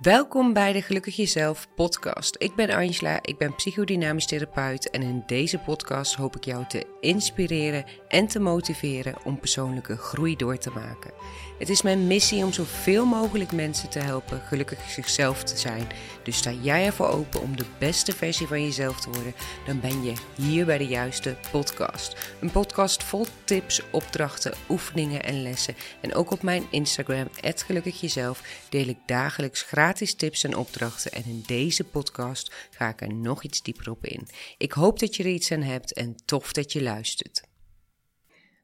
Welkom 0.00 0.52
bij 0.52 0.72
de 0.72 0.82
Gelukkig 0.82 1.16
Jezelf 1.16 1.68
podcast. 1.74 2.36
Ik 2.38 2.54
ben 2.54 2.70
Angela, 2.70 3.18
ik 3.22 3.38
ben 3.38 3.54
psychodynamisch 3.54 4.26
therapeut 4.26 4.90
en 4.90 5.02
in 5.02 5.22
deze 5.26 5.58
podcast 5.58 6.14
hoop 6.14 6.36
ik 6.36 6.44
jou 6.44 6.66
te 6.66 6.86
inspireren 7.00 7.84
en 8.08 8.26
te 8.26 8.40
motiveren 8.40 9.14
om 9.24 9.38
persoonlijke 9.38 9.96
groei 9.96 10.36
door 10.36 10.58
te 10.58 10.70
maken. 10.70 11.10
Het 11.58 11.68
is 11.68 11.82
mijn 11.82 12.06
missie 12.06 12.44
om 12.44 12.52
zoveel 12.52 13.04
mogelijk 13.04 13.52
mensen 13.52 13.90
te 13.90 13.98
helpen 13.98 14.40
gelukkig 14.40 14.90
zichzelf 14.90 15.44
te 15.44 15.56
zijn. 15.56 15.86
Dus 16.22 16.36
sta 16.36 16.50
jij 16.50 16.86
ervoor 16.86 17.08
open 17.08 17.40
om 17.40 17.56
de 17.56 17.64
beste 17.78 18.12
versie 18.12 18.46
van 18.46 18.62
jezelf 18.62 19.00
te 19.00 19.10
worden, 19.10 19.34
dan 19.66 19.80
ben 19.80 20.04
je 20.04 20.12
hier 20.34 20.66
bij 20.66 20.78
de 20.78 20.86
juiste 20.86 21.36
podcast. 21.50 22.34
Een 22.40 22.50
podcast 22.50 23.02
vol 23.02 23.26
tips, 23.44 23.82
opdrachten, 23.90 24.54
oefeningen 24.68 25.24
en 25.24 25.42
lessen. 25.42 25.74
En 26.00 26.14
ook 26.14 26.30
op 26.30 26.42
mijn 26.42 26.66
Instagram, 26.70 27.28
@gelukkigjezelf, 27.66 28.42
deel 28.68 28.88
ik 28.88 28.98
dagelijks 29.06 29.62
gratis 29.90 30.14
tips 30.14 30.44
en 30.44 30.56
opdrachten. 30.56 31.12
En 31.12 31.24
in 31.24 31.42
deze 31.46 31.84
podcast 31.84 32.52
ga 32.70 32.88
ik 32.88 33.00
er 33.00 33.14
nog 33.14 33.42
iets 33.42 33.62
dieper 33.62 33.90
op 33.90 34.04
in. 34.04 34.28
Ik 34.58 34.72
hoop 34.72 34.98
dat 34.98 35.16
je 35.16 35.22
er 35.22 35.30
iets 35.30 35.52
aan 35.52 35.62
hebt 35.62 35.92
en 35.92 36.16
tof 36.24 36.52
dat 36.52 36.72
je 36.72 36.82
luistert. 36.82 37.48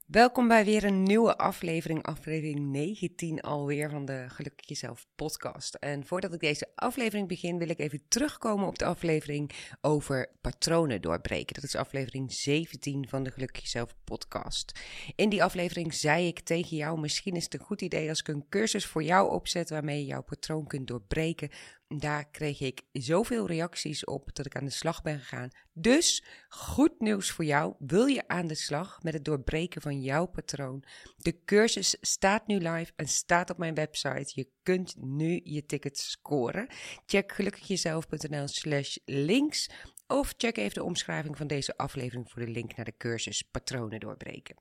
Welkom 0.07 0.49
bij 0.49 0.65
weer 0.65 0.85
een 0.85 1.03
nieuwe 1.03 1.39
aflevering, 1.39 2.03
aflevering 2.03 2.59
19 2.59 3.41
alweer 3.41 3.91
van 3.91 4.05
de 4.05 4.25
Gelukkig 4.29 4.69
Jezelf 4.69 5.07
podcast. 5.17 5.75
En 5.75 6.07
voordat 6.07 6.33
ik 6.35 6.41
deze 6.41 6.71
aflevering 6.75 7.29
begin, 7.29 7.59
wil 7.59 7.69
ik 7.69 7.79
even 7.79 8.03
terugkomen 8.09 8.67
op 8.67 8.79
de 8.79 8.85
aflevering 8.85 9.51
over 9.81 10.31
patronen 10.41 11.03
doorbreken. 11.03 11.55
Dat 11.55 11.65
is 11.65 11.75
aflevering 11.75 12.33
17 12.33 13.09
van 13.09 13.23
de 13.23 13.31
Gelukkig 13.31 13.63
Jezelf 13.63 13.95
podcast. 14.05 14.81
In 15.17 15.29
die 15.29 15.45
aflevering 15.45 15.95
zei 15.95 16.27
ik 16.27 16.41
tegen 16.41 16.77
jou, 16.77 17.01
misschien 17.01 17.35
is 17.35 17.45
het 17.45 17.55
een 17.55 17.61
goed 17.61 17.83
idee 17.83 18.09
als 18.09 18.21
ik 18.21 18.29
een 18.29 18.49
cursus 18.49 18.87
voor 18.87 19.03
jou 19.03 19.31
opzet 19.31 19.71
waarmee 19.71 19.99
je 19.99 20.07
jouw 20.07 20.23
patroon 20.23 20.67
kunt 20.67 20.87
doorbreken 20.87 21.51
daar 21.89 22.29
kreeg 22.31 22.61
ik 22.61 22.83
zoveel 22.93 23.47
reacties 23.47 24.05
op 24.05 24.35
dat 24.35 24.47
ik 24.47 24.57
aan 24.57 24.65
de 24.65 24.71
slag 24.71 25.03
ben 25.03 25.19
gegaan. 25.19 25.51
Dus 25.73 26.25
goed 26.49 27.01
nieuws 27.01 27.31
voor 27.31 27.45
jou. 27.45 27.75
Wil 27.79 28.07
je 28.07 28.29
aan 28.29 28.47
de 28.47 28.55
slag 28.55 29.03
met 29.03 29.15
het 29.15 29.25
doorbreken 29.25 29.83
van 29.83 30.01
jouw 30.01 30.27
patroon? 30.27 30.85
De 31.17 31.45
cursus 31.45 31.97
staat 32.01 32.47
nu 32.47 32.59
live 32.59 32.93
en 32.97 33.09
staat 33.09 33.51
op 33.51 33.59
mijn 33.59 33.75
website. 33.75 34.33
Je 34.35 34.49
kunt 34.63 34.95
nu 34.97 35.41
je 35.45 35.67
tickets 35.67 36.11
scoren. 36.11 36.67
Check 37.07 37.33
gelukkigjezelf.nl 37.33 38.49
slash 38.49 38.97
links 39.05 39.71
of 40.07 40.35
check 40.37 40.57
even 40.57 40.75
de 40.75 40.85
omschrijving 40.85 41.37
van 41.37 41.47
deze 41.47 41.77
aflevering 41.77 42.31
voor 42.31 42.45
de 42.45 42.51
link 42.51 42.77
naar 42.77 42.85
de 42.85 42.97
cursus 42.97 43.43
Patronen 43.43 44.01
doorbreken. 44.01 44.57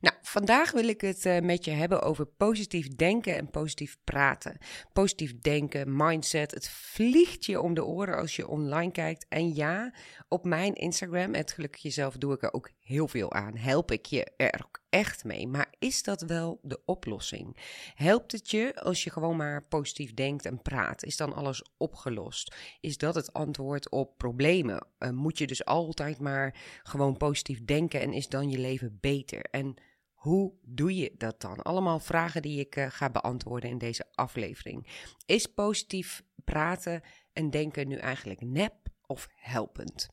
Nou, 0.00 0.11
vandaag 0.32 0.70
wil 0.70 0.88
ik 0.88 1.00
het 1.00 1.24
uh, 1.24 1.40
met 1.40 1.64
je 1.64 1.70
hebben 1.70 2.02
over 2.02 2.26
positief 2.26 2.88
denken 2.88 3.36
en 3.36 3.50
positief 3.50 3.96
praten. 4.04 4.58
Positief 4.92 5.38
denken, 5.38 5.96
mindset, 5.96 6.50
het 6.50 6.68
vliegt 6.68 7.44
je 7.44 7.60
om 7.60 7.74
de 7.74 7.84
oren 7.84 8.16
als 8.16 8.36
je 8.36 8.48
online 8.48 8.92
kijkt. 8.92 9.26
En 9.28 9.54
ja, 9.54 9.94
op 10.28 10.44
mijn 10.44 10.74
Instagram, 10.74 11.34
het 11.34 11.52
gelukkig 11.52 11.82
jezelf, 11.82 12.16
doe 12.16 12.34
ik 12.34 12.42
er 12.42 12.52
ook 12.52 12.70
heel 12.80 13.08
veel 13.08 13.32
aan. 13.32 13.56
Help 13.56 13.90
ik 13.90 14.06
je 14.06 14.24
er 14.36 14.60
ook 14.64 14.80
echt 14.88 15.24
mee. 15.24 15.46
Maar 15.46 15.74
is 15.78 16.02
dat 16.02 16.20
wel 16.20 16.58
de 16.62 16.80
oplossing? 16.84 17.56
Helpt 17.94 18.32
het 18.32 18.50
je 18.50 18.80
als 18.80 19.04
je 19.04 19.10
gewoon 19.10 19.36
maar 19.36 19.66
positief 19.68 20.14
denkt 20.14 20.46
en 20.46 20.62
praat? 20.62 21.04
Is 21.04 21.16
dan 21.16 21.34
alles 21.34 21.64
opgelost? 21.76 22.54
Is 22.80 22.96
dat 22.96 23.14
het 23.14 23.32
antwoord 23.32 23.90
op 23.90 24.18
problemen? 24.18 24.86
Uh, 24.98 25.10
moet 25.10 25.38
je 25.38 25.46
dus 25.46 25.64
altijd 25.64 26.20
maar 26.20 26.54
gewoon 26.82 27.16
positief 27.16 27.64
denken 27.64 28.00
en 28.00 28.12
is 28.12 28.28
dan 28.28 28.50
je 28.50 28.58
leven 28.58 28.98
beter? 29.00 29.40
En 29.50 29.76
hoe 30.22 30.52
doe 30.62 30.96
je 30.96 31.14
dat 31.18 31.40
dan? 31.40 31.62
Allemaal 31.62 31.98
vragen 31.98 32.42
die 32.42 32.60
ik 32.60 32.76
uh, 32.76 32.86
ga 32.90 33.10
beantwoorden 33.10 33.70
in 33.70 33.78
deze 33.78 34.06
aflevering. 34.14 34.86
Is 35.26 35.46
positief 35.46 36.22
praten 36.44 37.02
en 37.32 37.50
denken 37.50 37.88
nu 37.88 37.96
eigenlijk 37.96 38.40
nep 38.40 38.74
of 39.06 39.28
helpend? 39.34 40.08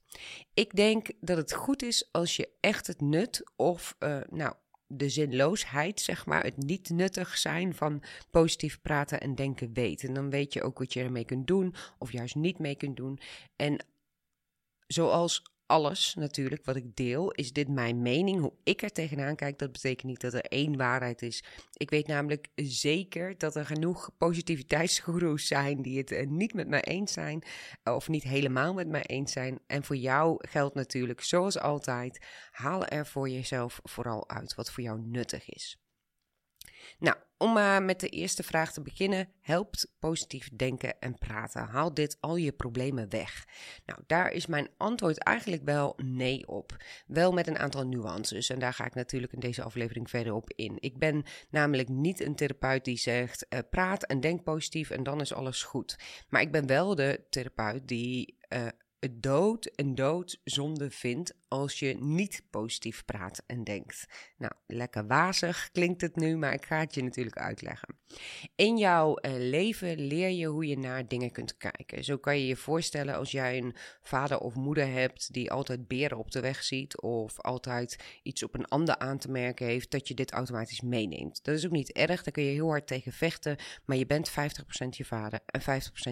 Ik 0.54 0.76
denk 0.76 1.12
dat 1.20 1.38
het 1.38 1.54
goed 1.54 1.82
is 1.82 2.10
als 2.12 2.36
je 2.36 2.50
echt 2.60 2.88
het 2.88 3.02
nut 3.02 3.52
of 3.56 3.96
uh, 4.00 4.20
nou 4.30 4.54
de 4.88 5.10
zinloosheid, 5.10 6.02
zeg 6.02 6.26
maar, 6.26 6.44
het 6.44 6.58
niet 6.58 6.90
nuttig 6.90 7.38
zijn 7.38 7.76
van 7.76 8.04
positief 8.32 8.82
praten 8.82 9.22
en 9.22 9.36
denken 9.36 9.74
weet. 9.74 10.04
En 10.04 10.14
dan 10.14 10.30
weet 10.30 10.54
je 10.54 10.64
ook 10.64 10.80
wat 10.80 10.94
je 10.94 11.04
ermee 11.04 11.26
kunt 11.26 11.48
doen 11.48 11.76
of 11.98 12.12
juist 12.12 12.36
niet 12.36 12.60
mee 12.60 12.76
kunt 12.76 12.98
doen. 12.98 13.20
En 13.56 13.86
zoals 14.88 15.44
alles 15.70 16.16
natuurlijk 16.16 16.66
wat 16.66 16.76
ik 16.76 16.96
deel, 16.96 17.32
is 17.32 17.54
dit 17.54 17.68
mijn 17.68 18.02
mening. 18.02 18.40
Hoe 18.40 18.54
ik 18.64 18.82
er 18.82 18.92
tegenaan 18.92 19.36
kijk, 19.36 19.60
dat 19.60 19.72
betekent 19.72 20.08
niet 20.08 20.22
dat 20.22 20.34
er 20.34 20.46
één 20.46 20.78
waarheid 20.78 21.22
is. 21.22 21.44
Ik 21.74 21.90
weet 21.90 22.08
namelijk 22.08 22.48
zeker 22.56 23.38
dat 23.38 23.56
er 23.56 23.66
genoeg 23.66 24.10
positiviteitsgoeroes 24.18 25.48
zijn 25.48 25.82
die 25.82 25.98
het 25.98 26.12
eh, 26.12 26.28
niet 26.28 26.54
met 26.54 26.68
mij 26.68 26.82
eens 26.82 27.14
zijn, 27.14 27.44
of 27.84 28.08
niet 28.08 28.24
helemaal 28.24 28.74
met 28.74 28.88
mij 28.88 29.06
eens 29.06 29.32
zijn. 29.32 29.60
En 29.68 29.84
voor 29.84 29.96
jou 29.96 30.48
geldt 30.48 30.76
natuurlijk, 30.76 31.22
zoals 31.22 31.60
altijd, 31.60 32.26
haal 32.52 32.86
er 32.86 33.08
voor 33.08 33.30
jezelf 33.30 33.80
vooral 33.84 34.30
uit 34.30 34.56
wat 34.56 34.72
voor 34.72 34.84
jou 34.84 35.02
nuttig 35.02 35.50
is. 35.50 35.78
Nou, 37.00 37.18
om 37.38 37.54
maar 37.54 37.84
met 37.84 38.00
de 38.00 38.10
eerste 38.10 38.44
vraag 38.44 38.74
te 38.74 38.82
beginnen, 38.82 39.30
helpt 39.42 39.92
positief 40.00 40.50
denken 40.56 41.00
en 41.00 41.18
praten? 41.18 41.62
Haal 41.62 41.94
dit 41.94 42.18
al 42.20 42.36
je 42.36 42.52
problemen 42.52 43.10
weg? 43.10 43.46
Nou, 43.86 44.00
daar 44.08 44.32
is 44.32 44.46
mijn 44.46 44.70
antwoord 44.78 45.18
eigenlijk 45.18 45.64
wel 45.64 45.94
nee 46.04 46.48
op. 46.48 46.84
Wel 47.08 47.32
met 47.32 47.48
een 47.48 47.58
aantal 47.58 47.86
nuances 47.86 48.50
en 48.50 48.60
daar 48.60 48.74
ga 48.74 48.86
ik 48.86 48.96
natuurlijk 48.96 49.34
in 49.34 49.40
deze 49.40 49.64
aflevering 49.64 50.10
verder 50.10 50.34
op 50.34 50.52
in. 50.56 50.78
Ik 50.80 50.98
ben 50.98 51.24
namelijk 51.50 51.90
niet 51.90 52.20
een 52.20 52.36
therapeut 52.36 52.86
die 52.86 52.98
zegt 52.98 53.46
uh, 53.50 53.60
praat 53.70 54.04
en 54.04 54.20
denk 54.20 54.44
positief 54.44 54.90
en 54.90 55.04
dan 55.04 55.22
is 55.22 55.34
alles 55.34 55.64
goed. 55.64 56.00
Maar 56.30 56.42
ik 56.42 56.52
ben 56.52 56.68
wel 56.68 56.96
de 56.96 57.26
therapeut 57.30 57.88
die 57.88 58.38
uh, 58.54 58.68
het 59.00 59.24
dood 59.24 59.66
en 59.66 59.96
doodzonde 59.96 60.92
vindt 60.92 61.34
als 61.50 61.80
je 61.80 61.96
niet 62.00 62.44
positief 62.50 63.06
praat 63.06 63.44
en 63.48 63.64
denkt. 63.64 64.06
Nou, 64.38 64.52
lekker 64.68 65.08
wazig 65.08 65.70
klinkt 65.72 66.02
het 66.02 66.16
nu, 66.16 66.38
maar 66.38 66.54
ik 66.54 66.66
ga 66.66 66.80
het 66.80 66.94
je 66.94 67.04
natuurlijk 67.04 67.38
uitleggen. 67.38 67.98
In 68.56 68.78
jouw 68.78 69.18
uh, 69.22 69.32
leven 69.38 70.08
leer 70.08 70.30
je 70.30 70.46
hoe 70.46 70.68
je 70.68 70.78
naar 70.78 71.08
dingen 71.08 71.32
kunt 71.32 71.58
kijken. 71.58 72.04
Zo 72.04 72.18
kan 72.18 72.38
je 72.40 72.48
je 72.48 72.56
voorstellen 72.56 73.16
als 73.16 73.32
jij 73.32 73.58
een 73.58 73.76
vader 74.02 74.40
of 74.40 74.56
moeder 74.56 74.92
hebt 74.92 75.34
die 75.34 75.52
altijd 75.52 75.88
beren 75.88 76.18
op 76.18 76.32
de 76.32 76.40
weg 76.40 76.64
ziet 76.64 77.02
of 77.02 77.40
altijd 77.40 78.20
iets 78.24 78.44
op 78.44 78.56
een 78.56 78.68
ander 78.68 78.98
aan 78.98 79.18
te 79.18 79.32
merken 79.32 79.66
heeft, 79.66 79.92
dat 79.92 80.08
je 80.08 80.14
dit 80.14 80.32
automatisch 80.32 80.82
meeneemt. 80.82 81.44
Dat 81.44 81.56
is 81.56 81.66
ook 81.66 81.72
niet 81.72 81.92
erg, 81.92 82.24
daar 82.24 82.34
kun 82.34 82.44
je 82.44 82.52
heel 82.52 82.70
hard 82.70 82.88
tegen 82.88 83.12
vechten, 83.12 83.58
maar 83.86 83.98
je 83.98 84.06
bent 84.06 84.30
50% 84.30 84.34
je 84.90 85.06
vader 85.06 85.40
en 85.46 85.62
50% 85.62 85.66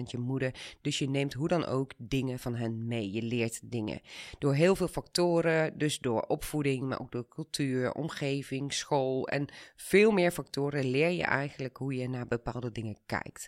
je 0.04 0.18
moeder, 0.18 0.54
dus 0.80 0.98
je 0.98 1.08
neemt 1.08 1.32
hoe 1.32 1.48
dan 1.48 1.64
ook 1.66 1.92
dingen 1.96 2.38
van 2.38 2.54
hen 2.54 2.86
mee. 2.86 3.12
Je 3.12 3.22
leert 3.22 3.60
dingen 3.70 4.00
door 4.38 4.54
heel 4.54 4.76
veel 4.76 4.88
factoren 4.88 5.27
dus 5.74 5.98
door 5.98 6.22
opvoeding, 6.22 6.82
maar 6.82 7.00
ook 7.00 7.12
door 7.12 7.28
cultuur, 7.28 7.92
omgeving, 7.92 8.72
school 8.72 9.28
en 9.28 9.48
veel 9.76 10.10
meer 10.10 10.30
factoren 10.30 10.84
leer 10.84 11.10
je 11.10 11.22
eigenlijk 11.22 11.76
hoe 11.76 11.94
je 11.94 12.08
naar 12.08 12.26
bepaalde 12.26 12.72
dingen 12.72 12.98
kijkt. 13.06 13.46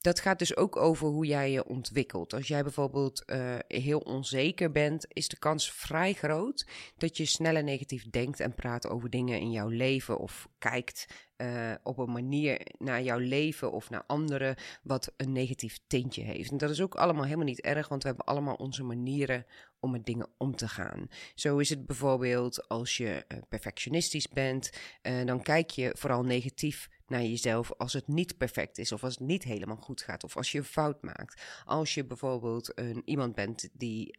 Dat 0.00 0.20
gaat 0.20 0.38
dus 0.38 0.56
ook 0.56 0.76
over 0.76 1.08
hoe 1.08 1.26
jij 1.26 1.50
je 1.50 1.66
ontwikkelt. 1.66 2.34
Als 2.34 2.48
jij 2.48 2.62
bijvoorbeeld 2.62 3.22
uh, 3.26 3.54
heel 3.68 3.98
onzeker 3.98 4.72
bent, 4.72 5.06
is 5.08 5.28
de 5.28 5.38
kans 5.38 5.72
vrij 5.72 6.12
groot 6.12 6.66
dat 6.96 7.16
je 7.16 7.24
sneller 7.24 7.64
negatief 7.64 8.10
denkt 8.10 8.40
en 8.40 8.54
praat 8.54 8.88
over 8.88 9.10
dingen 9.10 9.40
in 9.40 9.50
jouw 9.50 9.68
leven 9.68 10.18
of 10.18 10.48
kijkt 10.58 11.06
uh, 11.36 11.72
op 11.82 11.98
een 11.98 12.12
manier 12.12 12.60
naar 12.78 13.02
jouw 13.02 13.18
leven 13.18 13.72
of 13.72 13.90
naar 13.90 14.04
anderen 14.06 14.56
wat 14.82 15.12
een 15.16 15.32
negatief 15.32 15.78
tintje 15.86 16.22
heeft. 16.22 16.50
En 16.50 16.58
dat 16.58 16.70
is 16.70 16.80
ook 16.80 16.94
allemaal 16.94 17.24
helemaal 17.24 17.44
niet 17.44 17.60
erg, 17.60 17.88
want 17.88 18.02
we 18.02 18.08
hebben 18.08 18.26
allemaal 18.26 18.54
onze 18.54 18.82
manieren 18.82 19.46
om 19.86 19.92
met 19.92 20.06
dingen 20.06 20.28
om 20.36 20.56
te 20.56 20.68
gaan. 20.68 21.08
Zo 21.34 21.58
is 21.58 21.68
het 21.70 21.86
bijvoorbeeld 21.86 22.68
als 22.68 22.96
je 22.96 23.24
uh, 23.28 23.38
perfectionistisch 23.48 24.28
bent, 24.28 24.70
uh, 25.02 25.24
dan 25.24 25.42
kijk 25.42 25.70
je 25.70 25.94
vooral 25.98 26.22
negatief 26.22 26.88
naar 27.06 27.22
jezelf 27.22 27.72
als 27.72 27.92
het 27.92 28.08
niet 28.08 28.36
perfect 28.36 28.78
is 28.78 28.92
of 28.92 29.04
als 29.04 29.14
het 29.14 29.26
niet 29.26 29.42
helemaal 29.42 29.76
goed 29.76 30.02
gaat 30.02 30.24
of 30.24 30.36
als 30.36 30.52
je 30.52 30.58
een 30.58 30.64
fout 30.64 31.02
maakt. 31.02 31.42
Als 31.64 31.94
je 31.94 32.04
bijvoorbeeld 32.04 32.78
een, 32.78 33.02
iemand 33.04 33.34
bent 33.34 33.68
die 33.72 34.16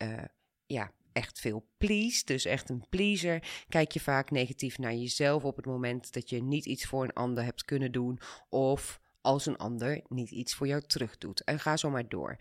ja, 0.65 0.91
echt 1.13 1.39
veel 1.39 1.67
please, 1.77 2.25
dus 2.25 2.45
echt 2.45 2.69
een 2.69 2.85
pleaser, 2.89 3.65
kijk 3.69 3.91
je 3.91 3.99
vaak 3.99 4.31
negatief 4.31 4.77
naar 4.77 4.95
jezelf 4.95 5.43
op 5.43 5.55
het 5.55 5.65
moment 5.65 6.13
dat 6.13 6.29
je 6.29 6.43
niet 6.43 6.65
iets 6.65 6.85
voor 6.85 7.03
een 7.03 7.13
ander 7.13 7.43
hebt 7.43 7.65
kunnen 7.65 7.91
doen 7.91 8.19
of 8.49 8.99
als 9.21 9.45
een 9.45 9.57
ander 9.57 10.01
niet 10.07 10.31
iets 10.31 10.55
voor 10.55 10.67
jou 10.67 10.81
terug 10.81 11.17
doet. 11.17 11.43
En 11.43 11.59
ga 11.59 11.77
zo 11.77 11.89
maar 11.89 12.07
door. 12.07 12.37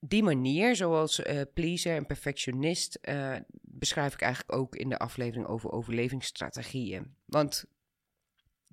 Die 0.00 0.22
manier, 0.22 0.76
zoals 0.76 1.20
uh, 1.20 1.40
pleaser 1.54 1.96
en 1.96 2.06
perfectionist, 2.06 2.98
uh, 3.02 3.36
beschrijf 3.62 4.14
ik 4.14 4.20
eigenlijk 4.20 4.58
ook 4.58 4.76
in 4.76 4.88
de 4.88 4.98
aflevering 4.98 5.46
over 5.46 5.70
overlevingsstrategieën. 5.70 7.14
Want 7.24 7.64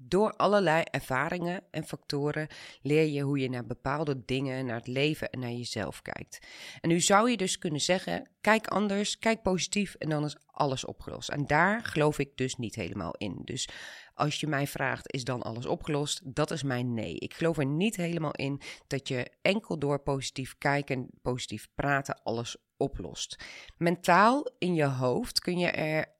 Door 0.08 0.32
allerlei 0.32 0.84
ervaringen 0.92 1.64
en 1.72 1.84
factoren 1.84 2.48
leer 2.82 3.06
je 3.06 3.22
hoe 3.22 3.40
je 3.40 3.50
naar 3.50 3.66
bepaalde 3.66 4.26
dingen, 4.26 4.66
naar 4.66 4.76
het 4.76 4.88
leven 4.88 5.30
en 5.30 5.40
naar 5.40 5.52
jezelf 5.52 6.02
kijkt. 6.02 6.48
En 6.82 6.90
nu 6.90 7.02
zou 7.02 7.30
je 7.30 7.38
dus 7.38 7.58
kunnen 7.58 7.82
zeggen: 7.82 8.30
kijk 8.42 8.68
anders, 8.68 9.20
kijk 9.20 9.42
positief 9.42 9.96
en 9.96 10.10
dan 10.10 10.26
is 10.26 10.38
alles 10.46 10.86
opgelost. 10.86 11.30
En 11.30 11.48
daar 11.48 11.84
geloof 11.84 12.20
ik 12.20 12.38
dus 12.38 12.56
niet 12.56 12.76
helemaal 12.76 13.14
in. 13.18 13.42
Dus 13.44 13.70
als 14.14 14.40
je 14.40 14.48
mij 14.48 14.68
vraagt: 14.68 15.14
is 15.14 15.24
dan 15.24 15.42
alles 15.42 15.66
opgelost? 15.66 16.22
Dat 16.36 16.52
is 16.52 16.64
mijn 16.64 16.94
nee. 16.94 17.16
Ik 17.16 17.34
geloof 17.34 17.58
er 17.58 17.66
niet 17.66 17.96
helemaal 17.96 18.34
in 18.36 18.62
dat 18.88 19.08
je 19.08 19.32
enkel 19.42 19.80
door 19.80 20.00
positief 20.00 20.58
kijken 20.58 20.96
en 20.96 21.10
positief 21.22 21.68
praten 21.76 22.20
alles 22.24 22.58
oplost. 22.78 23.44
Mentaal 23.78 24.52
in 24.58 24.74
je 24.74 24.86
hoofd 24.86 25.40
kun 25.40 25.58
je 25.58 25.68
er 25.68 26.15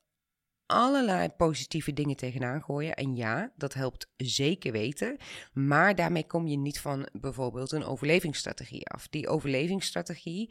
allerlei 0.66 1.28
positieve 1.28 1.92
dingen 1.92 2.16
tegenaan 2.16 2.62
gooien. 2.62 2.94
En 2.94 3.16
ja, 3.16 3.52
dat 3.56 3.74
helpt 3.74 4.08
zeker 4.16 4.72
weten. 4.72 5.16
Maar 5.52 5.94
daarmee 5.94 6.26
kom 6.26 6.46
je 6.46 6.56
niet 6.56 6.80
van 6.80 7.08
bijvoorbeeld 7.12 7.72
een 7.72 7.84
overlevingsstrategie 7.84 8.86
af. 8.86 9.08
Die 9.08 9.28
overlevingsstrategie 9.28 10.50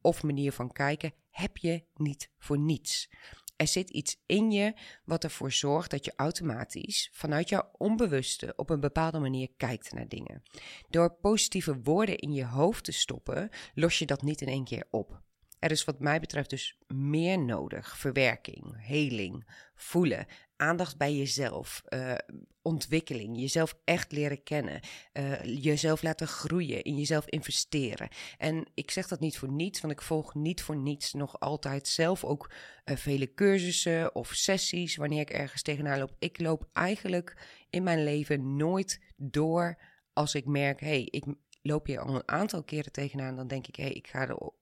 of 0.00 0.22
manier 0.22 0.52
van 0.52 0.72
kijken 0.72 1.12
heb 1.30 1.56
je 1.56 1.84
niet 1.94 2.30
voor 2.38 2.58
niets. 2.58 3.08
Er 3.56 3.66
zit 3.66 3.90
iets 3.90 4.16
in 4.26 4.50
je 4.50 4.74
wat 5.04 5.24
ervoor 5.24 5.52
zorgt 5.52 5.90
dat 5.90 6.04
je 6.04 6.12
automatisch 6.16 7.10
vanuit 7.12 7.48
jouw 7.48 7.70
onbewuste 7.76 8.52
op 8.56 8.70
een 8.70 8.80
bepaalde 8.80 9.18
manier 9.18 9.48
kijkt 9.56 9.92
naar 9.92 10.08
dingen. 10.08 10.42
Door 10.90 11.14
positieve 11.14 11.80
woorden 11.82 12.18
in 12.18 12.32
je 12.32 12.44
hoofd 12.44 12.84
te 12.84 12.92
stoppen, 12.92 13.48
los 13.74 13.98
je 13.98 14.06
dat 14.06 14.22
niet 14.22 14.40
in 14.40 14.48
één 14.48 14.64
keer 14.64 14.86
op. 14.90 15.22
Er 15.64 15.70
is 15.70 15.84
wat 15.84 16.00
mij 16.00 16.20
betreft 16.20 16.50
dus 16.50 16.78
meer 16.86 17.38
nodig. 17.38 17.98
Verwerking, 17.98 18.86
heling, 18.86 19.46
voelen, 19.74 20.26
aandacht 20.56 20.96
bij 20.96 21.14
jezelf, 21.14 21.82
uh, 21.88 22.14
ontwikkeling, 22.62 23.38
jezelf 23.40 23.78
echt 23.84 24.12
leren 24.12 24.42
kennen, 24.42 24.80
uh, 25.12 25.42
jezelf 25.42 26.02
laten 26.02 26.26
groeien, 26.26 26.82
in 26.82 26.96
jezelf 26.96 27.26
investeren. 27.26 28.08
En 28.38 28.66
ik 28.74 28.90
zeg 28.90 29.08
dat 29.08 29.20
niet 29.20 29.38
voor 29.38 29.52
niets, 29.52 29.80
want 29.80 29.92
ik 29.92 30.02
volg 30.02 30.34
niet 30.34 30.62
voor 30.62 30.76
niets 30.76 31.12
nog 31.12 31.40
altijd 31.40 31.88
zelf 31.88 32.24
ook 32.24 32.50
uh, 32.84 32.96
vele 32.96 33.34
cursussen 33.34 34.14
of 34.14 34.34
sessies 34.34 34.96
wanneer 34.96 35.20
ik 35.20 35.30
ergens 35.30 35.62
tegenaan 35.62 35.98
loop. 35.98 36.14
Ik 36.18 36.40
loop 36.40 36.68
eigenlijk 36.72 37.36
in 37.70 37.82
mijn 37.82 38.04
leven 38.04 38.56
nooit 38.56 39.00
door 39.16 39.78
als 40.12 40.34
ik 40.34 40.46
merk, 40.46 40.80
hé, 40.80 40.86
hey, 40.86 41.08
ik 41.10 41.24
loop 41.62 41.86
hier 41.86 42.00
al 42.00 42.14
een 42.14 42.28
aantal 42.28 42.62
keren 42.62 42.92
tegenaan, 42.92 43.36
dan 43.36 43.46
denk 43.46 43.66
ik, 43.66 43.76
hé, 43.76 43.84
hey, 43.84 43.92
ik 43.92 44.08
ga 44.08 44.28
er 44.28 44.52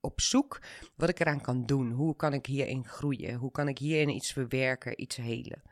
op 0.00 0.20
zoek 0.20 0.60
wat 0.96 1.08
ik 1.08 1.20
eraan 1.20 1.40
kan 1.40 1.66
doen. 1.66 1.90
Hoe 1.90 2.16
kan 2.16 2.32
ik 2.32 2.46
hierin 2.46 2.86
groeien? 2.86 3.34
Hoe 3.34 3.50
kan 3.50 3.68
ik 3.68 3.78
hierin 3.78 4.08
iets 4.08 4.32
verwerken, 4.32 5.00
iets 5.00 5.16
helen? 5.16 5.62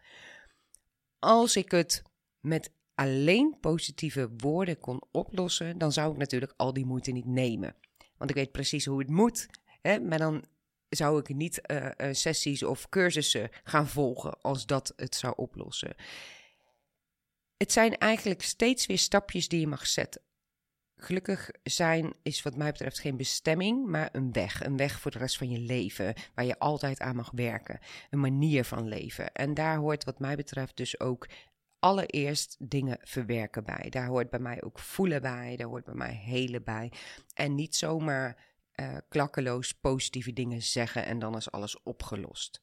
Als 1.19 1.56
ik 1.56 1.70
het 1.70 2.02
met 2.40 2.73
alleen 2.94 3.56
positieve 3.61 4.31
woorden 4.37 4.79
kon 4.79 5.02
oplossen, 5.11 5.79
dan 5.79 5.93
zou 5.93 6.12
ik 6.12 6.19
natuurlijk 6.19 6.55
al 6.56 6.73
die 6.73 6.87
moeite 6.87 7.11
niet 7.11 7.26
nemen. 7.26 7.76
Want 8.17 8.31
ik 8.31 8.37
weet 8.37 8.52
precies 8.52 8.84
hoe 8.84 8.99
het 8.99 9.11
moet, 9.11 9.46
hè? 9.81 10.00
maar 10.00 10.19
dan 10.19 10.44
zou 10.88 11.19
ik 11.19 11.35
niet 11.35 11.61
uh, 11.70 11.88
sessies 12.12 12.62
of 12.62 12.88
cursussen 12.88 13.50
gaan 13.64 13.88
volgen 13.88 14.40
als 14.40 14.67
dat 14.67 14.93
het 14.96 15.14
zou 15.14 15.35
oplossen. 15.37 15.94
Het 17.56 17.73
zijn 17.73 17.99
eigenlijk 17.99 18.43
steeds 18.43 18.87
weer 18.87 18.99
stapjes 18.99 19.49
die 19.49 19.61
je 19.61 19.67
mag 19.67 19.87
zetten. 19.87 20.23
Gelukkig 21.02 21.50
zijn 21.62 22.12
is 22.22 22.43
wat 22.43 22.56
mij 22.56 22.70
betreft 22.70 22.99
geen 22.99 23.16
bestemming, 23.16 23.87
maar 23.87 24.08
een 24.12 24.32
weg. 24.32 24.64
Een 24.64 24.76
weg 24.76 25.00
voor 25.00 25.10
de 25.10 25.19
rest 25.19 25.37
van 25.37 25.50
je 25.50 25.58
leven, 25.58 26.14
waar 26.34 26.44
je 26.44 26.58
altijd 26.58 27.00
aan 27.00 27.16
mag 27.16 27.31
werken. 27.34 27.78
Een 28.10 28.20
manier 28.20 28.64
van 28.64 28.88
leven. 28.88 29.32
En 29.32 29.54
daar 29.54 29.76
hoort 29.76 30.04
wat 30.04 30.19
mij 30.19 30.37
betreft 30.37 30.76
dus 30.76 31.00
ook 31.00 31.28
allereerst 31.78 32.56
dingen 32.58 32.99
verwerken 33.00 33.64
bij. 33.64 33.87
Daar 33.90 34.06
hoort 34.06 34.31
bij 34.31 34.38
mij 34.38 34.62
ook 34.62 34.78
voelen 34.78 35.22
bij, 35.22 35.56
daar 35.56 35.66
hoort 35.66 35.84
bij 35.84 35.94
mij 35.94 36.14
helen 36.14 36.64
bij. 36.64 36.93
En 37.34 37.54
niet 37.54 37.76
zomaar 37.76 38.44
uh, 38.75 38.96
klakkeloos 39.08 39.72
positieve 39.72 40.32
dingen 40.32 40.62
zeggen 40.62 41.04
en 41.04 41.19
dan 41.19 41.37
is 41.37 41.50
alles 41.50 41.82
opgelost. 41.82 42.62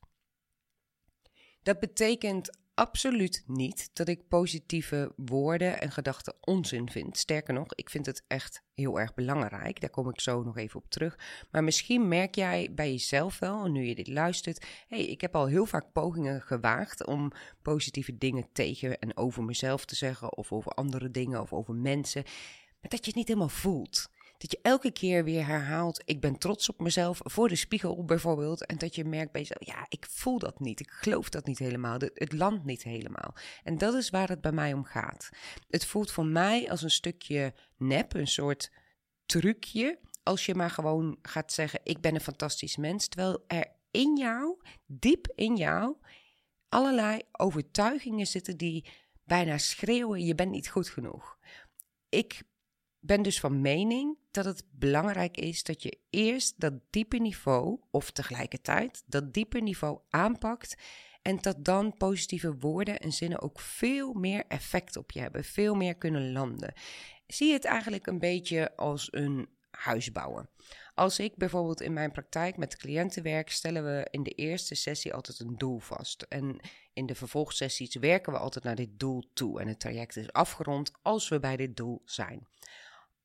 Dat 1.63 1.80
betekent 1.80 2.57
absoluut 2.79 3.43
niet 3.47 3.89
dat 3.93 4.07
ik 4.07 4.27
positieve 4.27 5.11
woorden 5.15 5.81
en 5.81 5.91
gedachten 5.91 6.35
onzin 6.41 6.89
vind. 6.89 7.17
Sterker 7.17 7.53
nog, 7.53 7.73
ik 7.75 7.89
vind 7.89 8.05
het 8.05 8.23
echt 8.27 8.63
heel 8.73 8.99
erg 8.99 9.13
belangrijk. 9.13 9.81
Daar 9.81 9.89
kom 9.89 10.09
ik 10.09 10.19
zo 10.19 10.43
nog 10.43 10.57
even 10.57 10.79
op 10.79 10.89
terug. 10.89 11.19
Maar 11.51 11.63
misschien 11.63 12.07
merk 12.07 12.35
jij 12.35 12.69
bij 12.71 12.91
jezelf 12.91 13.39
wel, 13.39 13.67
nu 13.67 13.85
je 13.85 13.95
dit 13.95 14.07
luistert, 14.07 14.65
hey, 14.87 15.05
ik 15.05 15.21
heb 15.21 15.35
al 15.35 15.45
heel 15.45 15.65
vaak 15.65 15.91
pogingen 15.91 16.41
gewaagd 16.41 17.05
om 17.05 17.31
positieve 17.61 18.17
dingen 18.17 18.47
tegen 18.53 18.99
en 18.99 19.17
over 19.17 19.43
mezelf 19.43 19.85
te 19.85 19.95
zeggen, 19.95 20.37
of 20.37 20.51
over 20.51 20.71
andere 20.71 21.11
dingen, 21.11 21.41
of 21.41 21.53
over 21.53 21.73
mensen, 21.73 22.23
maar 22.81 22.89
dat 22.89 22.99
je 22.99 23.05
het 23.05 23.15
niet 23.15 23.27
helemaal 23.27 23.49
voelt. 23.49 24.09
Dat 24.39 24.51
je 24.51 24.59
elke 24.62 24.91
keer 24.91 25.24
weer 25.24 25.45
herhaalt: 25.45 26.01
ik 26.06 26.21
ben 26.21 26.38
trots 26.38 26.69
op 26.69 26.80
mezelf 26.81 27.19
voor 27.24 27.47
de 27.47 27.56
spiegel 27.56 28.06
bijvoorbeeld. 28.06 28.65
En 28.65 28.77
dat 28.77 28.95
je 28.95 29.06
merkt 29.06 29.31
bij 29.31 29.41
jezelf: 29.41 29.65
ja, 29.65 29.86
ik 29.89 30.06
voel 30.09 30.39
dat 30.39 30.59
niet. 30.59 30.80
Ik 30.80 30.89
geloof 30.89 31.30
dat 31.30 31.45
niet 31.45 31.59
helemaal. 31.59 32.00
Het 32.00 32.33
landt 32.33 32.65
niet 32.65 32.83
helemaal. 32.83 33.33
En 33.63 33.77
dat 33.77 33.94
is 33.94 34.09
waar 34.09 34.30
het 34.30 34.41
bij 34.41 34.51
mij 34.51 34.74
om 34.74 34.83
gaat. 34.83 35.30
Het 35.69 35.86
voelt 35.86 36.12
voor 36.12 36.25
mij 36.25 36.69
als 36.69 36.81
een 36.81 36.91
stukje 36.91 37.53
nep, 37.77 38.13
een 38.13 38.27
soort 38.27 38.71
trucje. 39.25 40.00
Als 40.24 40.45
je 40.45 40.56
maar 40.56 40.71
gewoon 40.71 41.18
gaat 41.21 41.53
zeggen: 41.53 41.80
ik 41.83 42.01
ben 42.01 42.15
een 42.15 42.21
fantastisch 42.21 42.77
mens. 42.77 43.07
Terwijl 43.07 43.44
er 43.47 43.68
in 43.91 44.18
jou, 44.18 44.62
diep 44.86 45.27
in 45.36 45.56
jou, 45.56 45.95
allerlei 46.69 47.21
overtuigingen 47.31 48.27
zitten 48.27 48.57
die 48.57 48.89
bijna 49.24 49.57
schreeuwen: 49.57 50.25
je 50.25 50.36
bent 50.36 50.51
niet 50.51 50.69
goed 50.69 50.89
genoeg. 50.89 51.38
Ik 52.09 52.41
ben 53.00 53.22
dus 53.22 53.40
van 53.40 53.62
mening 53.62 54.18
dat 54.31 54.46
het 54.46 54.63
belangrijk 54.72 55.38
is 55.38 55.63
dat 55.63 55.84
je 55.84 56.00
eerst 56.10 56.60
dat 56.60 56.74
diepe 56.90 57.18
niveau, 57.18 57.80
of 57.92 58.12
tegelijkertijd 58.12 59.04
dat 59.06 59.34
diepe 59.34 59.60
niveau 59.60 60.00
aanpakt. 60.10 60.75
En 61.22 61.38
dat 61.42 61.66
dan 61.66 61.98
positieve 61.98 62.56
woorden 62.57 63.00
en 63.00 63.12
zinnen 63.12 63.42
ook 63.42 63.60
veel 63.60 64.13
meer 64.13 64.46
effect 64.48 64.98
op 64.98 65.12
je 65.12 65.19
hebben, 65.19 65.44
veel 65.44 65.75
meer 65.75 65.96
kunnen 65.96 66.31
landen. 66.31 66.74
Zie 67.28 67.54
het 67.54 67.66
eigenlijk 67.66 68.07
een 68.07 68.19
beetje 68.19 68.75
als 68.75 69.07
een 69.12 69.50
huisbouwen. 69.72 70.50
Als 70.94 71.19
ik 71.19 71.36
bijvoorbeeld 71.36 71.81
in 71.81 71.94
mijn 71.94 72.12
praktijk 72.12 72.57
met 72.57 72.75
cliënten 72.75 73.24
werk, 73.24 73.50
stellen 73.50 73.84
we 73.84 74.07
in 74.12 74.24
de 74.24 74.31
eerste 74.31 74.75
sessie 74.75 75.13
altijd 75.13 75.40
een 75.40 75.57
doel 75.57 75.80
vast. 75.80 76.22
En 76.22 76.60
in 76.94 77.06
de 77.06 77.16
vervolgsessies 77.16 77.96
werken 77.96 78.34
we 78.34 78.40
altijd 78.40 78.63
naar 78.63 78.75
dit 78.75 79.00
doel 79.00 79.24
toe. 79.34 79.62
En 79.62 79.68
het 79.68 79.80
traject 79.80 80.16
is 80.16 80.31
afgerond 80.31 80.92
als 81.01 81.30
we 81.30 81.40
bij 81.40 81.56
dit 81.56 81.78
doel 81.78 82.01
zijn. 82.06 82.48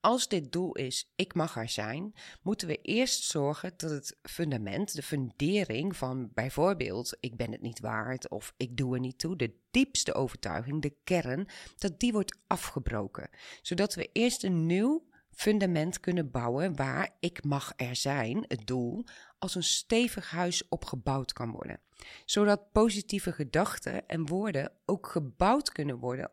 Als 0.05 0.29
dit 0.29 0.53
doel 0.53 0.75
is, 0.75 1.13
ik 1.17 1.35
mag 1.35 1.57
er 1.57 1.69
zijn, 1.69 2.15
moeten 2.43 2.69
we 2.69 2.77
eerst 2.83 3.25
zorgen 3.25 3.73
dat 3.77 3.91
het 3.91 4.17
fundament, 4.23 4.95
de 4.95 5.03
fundering 5.03 5.97
van 5.97 6.31
bijvoorbeeld 6.35 7.17
ik 7.21 7.37
ben 7.37 7.53
het 7.53 7.61
niet 7.61 7.81
waard 7.81 8.29
of 8.29 8.55
ik 8.57 8.77
doe 8.77 8.95
er 8.95 9.01
niet 9.01 9.19
toe, 9.19 9.37
de 9.37 9.55
diepste 9.71 10.15
overtuiging, 10.15 10.83
de 10.83 10.97
kern, 11.05 11.49
dat 11.77 12.01
die 12.01 12.13
wordt 12.13 12.39
afgebroken. 12.47 13.31
Zodat 13.63 13.95
we 13.95 14.11
eerst 14.13 14.45
een 14.45 14.67
nieuw 14.67 15.09
fundament 15.31 16.01
kunnen 16.01 16.31
bouwen 16.31 16.77
waar 16.77 17.17
ik 17.21 17.45
mag 17.45 17.73
er 17.77 17.97
zijn, 17.97 18.45
het 18.49 18.67
doel, 18.67 19.05
als 19.39 19.55
een 19.55 19.63
stevig 19.63 20.31
huis 20.31 20.69
opgebouwd 20.69 21.33
kan 21.33 21.51
worden. 21.51 21.81
Zodat 22.25 22.73
positieve 22.73 23.33
gedachten 23.33 24.09
en 24.09 24.27
woorden 24.27 24.73
ook 24.85 25.07
gebouwd 25.07 25.73
kunnen 25.73 25.99
worden 25.99 26.31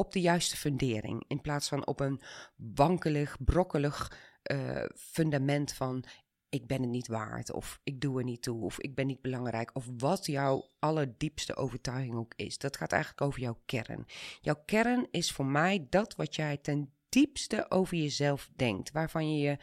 op 0.00 0.12
de 0.12 0.20
juiste 0.20 0.56
fundering. 0.56 1.24
In 1.26 1.40
plaats 1.40 1.68
van 1.68 1.86
op 1.86 2.00
een 2.00 2.20
wankelig, 2.56 3.36
brokkelig 3.44 4.12
uh, 4.52 4.84
fundament 4.94 5.72
van 5.72 6.04
ik 6.48 6.66
ben 6.66 6.80
het 6.80 6.90
niet 6.90 7.06
waard, 7.06 7.52
of 7.52 7.80
ik 7.84 8.00
doe 8.00 8.18
er 8.18 8.24
niet 8.24 8.42
toe, 8.42 8.64
of 8.64 8.80
ik 8.80 8.94
ben 8.94 9.06
niet 9.06 9.20
belangrijk, 9.20 9.70
of 9.72 9.86
wat 9.96 10.26
jouw 10.26 10.70
allerdiepste 10.78 11.56
overtuiging 11.56 12.14
ook 12.14 12.32
is. 12.36 12.58
Dat 12.58 12.76
gaat 12.76 12.92
eigenlijk 12.92 13.22
over 13.22 13.40
jouw 13.40 13.60
kern. 13.66 14.04
Jouw 14.40 14.62
kern 14.64 15.06
is 15.10 15.32
voor 15.32 15.46
mij 15.46 15.86
dat 15.90 16.14
wat 16.14 16.36
jij 16.36 16.56
ten 16.56 16.92
diepste 17.08 17.70
over 17.70 17.96
jezelf 17.96 18.50
denkt, 18.56 18.90
waarvan 18.92 19.32
je 19.32 19.48
je 19.48 19.58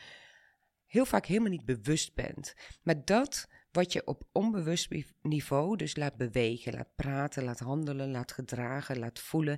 heel 0.85 1.05
vaak 1.05 1.25
helemaal 1.25 1.51
niet 1.51 1.65
bewust 1.65 2.13
bent. 2.13 2.53
Maar 2.83 3.05
dat 3.05 3.47
wat 3.71 3.93
je 3.93 4.07
op 4.07 4.27
onbewust 4.31 4.87
niveau 5.21 5.75
dus 5.75 5.95
laat 5.95 6.17
bewegen, 6.17 6.73
laat 6.73 6.95
praten, 6.95 7.43
laat 7.43 7.59
handelen, 7.59 8.11
laat 8.11 8.31
gedragen, 8.31 8.99
laat 8.99 9.19
voelen, 9.19 9.57